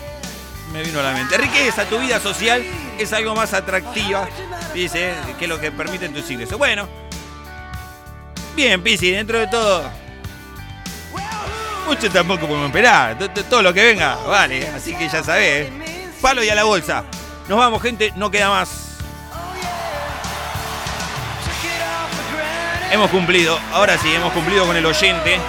me 0.74 0.82
vino 0.82 1.00
a 1.00 1.04
la 1.04 1.12
mente. 1.12 1.38
Riqueza, 1.38 1.86
tu 1.86 2.00
vida 2.00 2.20
social 2.20 2.64
es 2.98 3.14
algo 3.14 3.36
más 3.36 3.54
atractiva, 3.54 4.28
dice, 4.74 5.14
que 5.38 5.48
lo 5.48 5.60
que 5.60 5.72
permiten 5.72 6.14
tus 6.14 6.30
ingresos. 6.32 6.58
Bueno, 6.58 6.88
bien, 8.56 8.82
Pisi, 8.82 9.12
dentro 9.12 9.38
de 9.38 9.48
todo. 9.48 9.84
Mucho 11.88 12.10
tampoco 12.10 12.48
podemos 12.48 12.68
esperar. 12.68 13.18
Todo 13.50 13.62
lo 13.62 13.72
que 13.72 13.84
venga, 13.84 14.16
vale. 14.16 14.68
Así 14.70 14.96
que 14.96 15.08
ya 15.08 15.24
sabés. 15.24 15.70
Palo 16.20 16.44
y 16.44 16.50
a 16.50 16.56
la 16.56 16.64
bolsa. 16.64 17.04
Nos 17.48 17.60
vamos, 17.60 17.82
gente. 17.82 18.12
No 18.16 18.32
queda 18.32 18.50
más. 18.50 18.98
Hemos 22.92 23.10
cumplido. 23.10 23.60
Ahora 23.72 23.98
sí, 23.98 24.14
hemos 24.14 24.32
cumplido 24.34 24.66
con 24.66 24.76
el 24.76 24.86
oyente. 24.86 25.40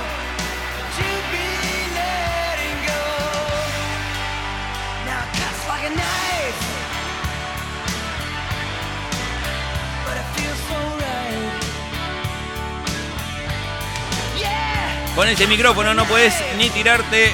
Con 15.14 15.28
ese 15.28 15.46
micrófono 15.46 15.94
no 15.94 16.04
podés 16.04 16.34
ni 16.58 16.68
tirarte, 16.68 17.32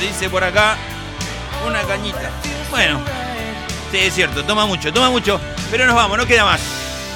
dice 0.00 0.28
por 0.28 0.42
acá, 0.42 0.76
una 1.64 1.80
cañita. 1.82 2.32
Bueno, 2.68 3.00
es 3.94 4.14
cierto, 4.14 4.44
toma 4.44 4.66
mucho, 4.66 4.92
toma 4.92 5.10
mucho, 5.10 5.40
pero 5.70 5.86
nos 5.86 5.94
vamos, 5.94 6.16
no 6.16 6.26
queda 6.26 6.44
más. 6.44 6.60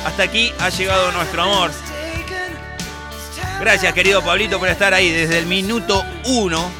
Hasta 0.04 0.24
aquí 0.24 0.52
ha 0.58 0.68
llegado 0.68 1.10
nuestro 1.12 1.42
amor. 1.42 1.70
Gracias, 3.60 3.92
querido 3.94 4.22
Pablito, 4.22 4.58
por 4.58 4.68
estar 4.68 4.92
ahí 4.92 5.10
desde 5.10 5.38
el 5.38 5.46
minuto 5.46 6.04
1 6.24 6.70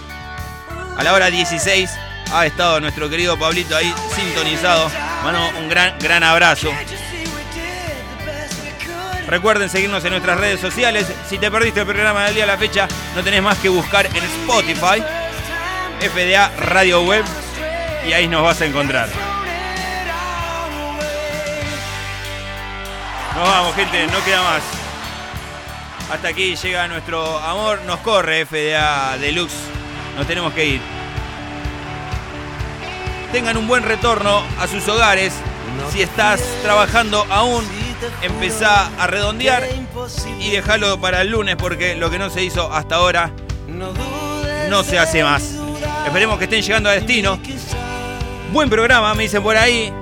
a 0.97 1.03
la 1.03 1.13
hora 1.13 1.31
16. 1.31 1.91
Ha 2.33 2.47
estado 2.47 2.81
nuestro 2.81 3.09
querido 3.09 3.39
Pablito 3.39 3.77
ahí 3.77 3.93
sintonizado. 4.15 4.91
Mano, 5.25 5.49
un 5.59 5.69
gran, 5.69 5.99
gran 5.99 6.23
abrazo. 6.23 6.71
Recuerden 9.27 9.69
seguirnos 9.69 10.05
en 10.05 10.11
nuestras 10.11 10.39
redes 10.39 10.61
sociales. 10.61 11.07
Si 11.29 11.39
te 11.39 11.51
perdiste 11.51 11.81
el 11.81 11.87
programa 11.87 12.27
del 12.27 12.35
día 12.35 12.45
a 12.45 12.49
la 12.49 12.59
fecha, 12.59 12.87
no 13.15 13.25
tenés 13.25 13.43
más 13.43 13.59
que 13.59 13.69
buscar 13.69 14.07
en 14.07 14.23
Spotify, 14.23 15.03
FDA 16.01 16.49
Radio 16.59 17.03
Web, 17.03 17.25
y 18.07 18.13
ahí 18.13 18.29
nos 18.29 18.43
vas 18.43 18.61
a 18.61 18.67
encontrar. 18.67 19.26
Nos 23.37 23.47
vamos, 23.47 23.75
gente, 23.75 24.07
no 24.07 24.25
queda 24.25 24.43
más. 24.43 24.63
Hasta 26.11 26.29
aquí 26.29 26.57
llega 26.57 26.89
nuestro 26.89 27.39
amor. 27.39 27.83
Nos 27.87 28.01
corre 28.01 28.47
FDA 28.47 29.19
Deluxe. 29.19 29.55
Nos 30.17 30.27
tenemos 30.27 30.55
que 30.55 30.65
ir. 30.65 30.81
Tengan 33.33 33.59
un 33.59 33.69
buen 33.69 33.83
retorno 33.83 34.43
a 34.59 34.67
sus 34.67 34.89
hogares. 34.89 35.35
Si 35.93 36.01
estás 36.01 36.41
trabajando 36.63 37.27
aún, 37.29 37.63
empezá 38.23 38.91
a 38.99 39.07
redondear 39.07 39.69
y 40.41 40.51
déjalo 40.51 40.99
para 40.99 41.21
el 41.21 41.29
lunes 41.29 41.57
porque 41.57 41.95
lo 41.95 42.11
que 42.11 42.19
no 42.19 42.31
se 42.31 42.43
hizo 42.43 42.73
hasta 42.73 42.95
ahora 42.95 43.33
no 43.69 44.83
se 44.83 44.99
hace 44.99 45.23
más. 45.23 45.57
Esperemos 46.07 46.39
que 46.39 46.45
estén 46.45 46.63
llegando 46.63 46.89
a 46.89 46.93
destino. 46.93 47.39
Buen 48.53 48.71
programa, 48.71 49.13
me 49.13 49.25
dicen 49.25 49.43
por 49.43 49.59
ahí. 49.59 49.93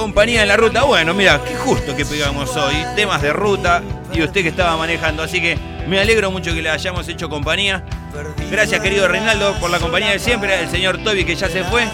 Compañía 0.00 0.40
en 0.40 0.48
la 0.48 0.56
ruta. 0.56 0.84
Bueno, 0.84 1.12
mira, 1.12 1.42
qué 1.46 1.54
justo 1.56 1.94
que 1.94 2.06
pegamos 2.06 2.56
hoy. 2.56 2.74
Temas 2.96 3.20
de 3.20 3.34
ruta 3.34 3.82
y 4.14 4.22
usted 4.22 4.40
que 4.40 4.48
estaba 4.48 4.74
manejando. 4.78 5.22
Así 5.22 5.42
que 5.42 5.58
me 5.86 6.00
alegro 6.00 6.30
mucho 6.30 6.54
que 6.54 6.62
le 6.62 6.70
hayamos 6.70 7.06
hecho 7.06 7.28
compañía. 7.28 7.84
Gracias, 8.50 8.80
querido 8.80 9.06
Reinaldo, 9.08 9.52
por 9.60 9.68
la 9.68 9.78
compañía 9.78 10.12
de 10.12 10.18
siempre. 10.18 10.58
El 10.58 10.70
señor 10.70 11.04
Toby, 11.04 11.26
que 11.26 11.34
ya 11.36 11.50
se 11.50 11.64
fue. 11.64 11.86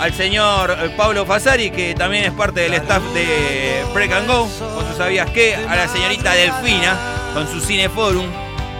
Al 0.00 0.12
señor 0.12 0.76
eh, 0.76 0.90
Pablo 0.96 1.24
Fasari, 1.24 1.70
que 1.70 1.94
también 1.94 2.24
es 2.24 2.32
parte 2.32 2.62
del 2.62 2.74
staff 2.74 3.04
de 3.14 3.84
Break 3.94 4.12
and 4.14 4.26
Go. 4.26 4.48
Con 4.74 4.84
tú 4.84 4.96
sabías 4.96 5.30
que. 5.30 5.54
A 5.54 5.76
la 5.76 5.86
señorita 5.86 6.32
Delfina, 6.32 6.98
con 7.32 7.46
su 7.46 7.60
Cineforum. 7.60 8.26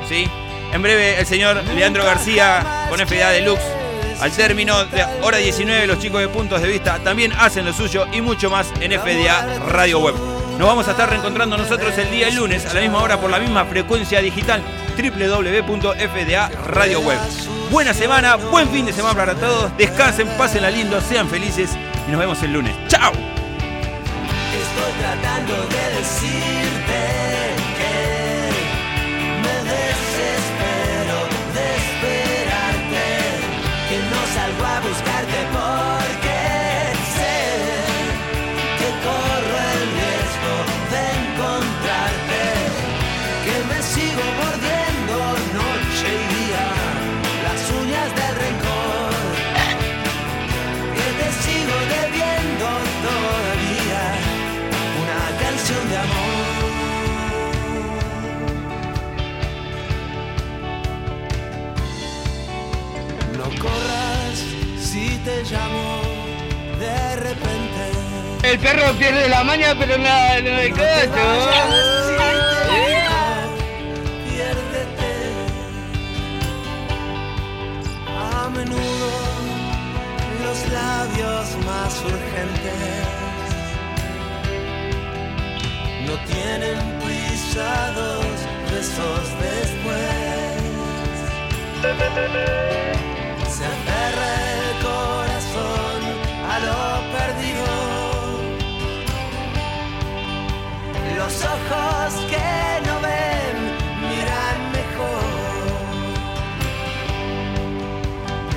¿sí? 0.08 0.28
En 0.72 0.82
breve, 0.82 1.20
el 1.20 1.26
señor 1.26 1.62
Leandro 1.76 2.04
García, 2.04 2.86
con 2.90 2.98
FDA 2.98 3.30
Deluxe. 3.30 3.77
Al 4.20 4.32
término 4.32 4.84
de 4.86 5.04
hora 5.22 5.38
19, 5.38 5.86
los 5.86 6.00
chicos 6.00 6.20
de 6.20 6.28
Puntos 6.28 6.60
de 6.60 6.68
Vista 6.68 6.98
también 7.04 7.32
hacen 7.32 7.64
lo 7.64 7.72
suyo 7.72 8.06
y 8.12 8.20
mucho 8.20 8.50
más 8.50 8.66
en 8.80 8.92
FDA 8.92 9.60
Radio 9.68 10.00
Web. 10.00 10.14
Nos 10.58 10.66
vamos 10.66 10.88
a 10.88 10.90
estar 10.90 11.08
reencontrando 11.08 11.56
nosotros 11.56 11.96
el 11.98 12.10
día 12.10 12.28
lunes 12.30 12.66
a 12.66 12.74
la 12.74 12.80
misma 12.80 13.00
hora 13.00 13.20
por 13.20 13.30
la 13.30 13.38
misma 13.38 13.64
frecuencia 13.64 14.20
digital 14.20 14.60
www.fda 14.96 16.48
Radio 16.66 17.00
Web. 17.00 17.18
Buena 17.70 17.94
semana, 17.94 18.34
buen 18.34 18.68
fin 18.70 18.86
de 18.86 18.92
semana 18.92 19.14
para 19.14 19.34
todos. 19.36 19.76
Descansen, 19.76 20.26
pásenla 20.36 20.70
lindo, 20.70 21.00
sean 21.00 21.28
felices 21.28 21.70
y 22.08 22.10
nos 22.10 22.18
vemos 22.18 22.42
el 22.42 22.52
lunes. 22.52 22.74
¡Chao! 22.88 23.12
Estoy 23.12 24.92
tratando 25.00 25.54
de 25.54 25.98
decirte 25.98 27.27
El 68.48 68.58
perro 68.60 68.92
pierde 68.98 69.28
la 69.28 69.44
maña, 69.44 69.74
pero 69.78 69.98
no, 69.98 70.04
no 70.04 70.08
hay 70.08 70.72
Piérdete. 74.24 75.12
A 78.08 78.48
menudo 78.48 79.10
los 80.42 80.58
labios 80.72 81.56
más 81.66 82.02
urgentes 82.06 83.08
no 86.06 86.14
tienen 86.24 86.78
pisados 87.00 88.24
besos 88.70 89.24
después. 89.42 90.08
Se 93.54 93.64
aferra 93.66 94.30
el 94.54 94.72
corazón 94.82 96.00
a 96.50 96.58
lo 96.60 96.97
Los 101.28 101.44
ojos 101.44 102.14
que 102.30 102.48
no 102.86 102.94
ven 103.02 103.56
miran 104.08 104.58
mejor. 104.72 105.26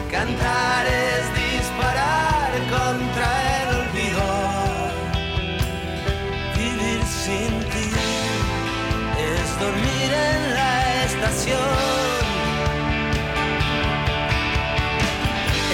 Cantar 0.09 0.85
es 0.87 1.23
disparar 1.43 2.49
contra 2.75 3.29
el 3.59 3.67
olvido. 3.81 4.27
Vivir 6.55 7.03
sin 7.03 7.51
ti 7.71 7.89
es 9.19 9.47
dormir 9.59 10.09
en 10.29 10.53
la 10.53 11.03
estación. 11.03 12.21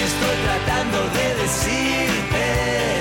Estoy 0.04 0.36
tratando 0.46 0.98
de 1.16 1.26
decirte 1.42 2.97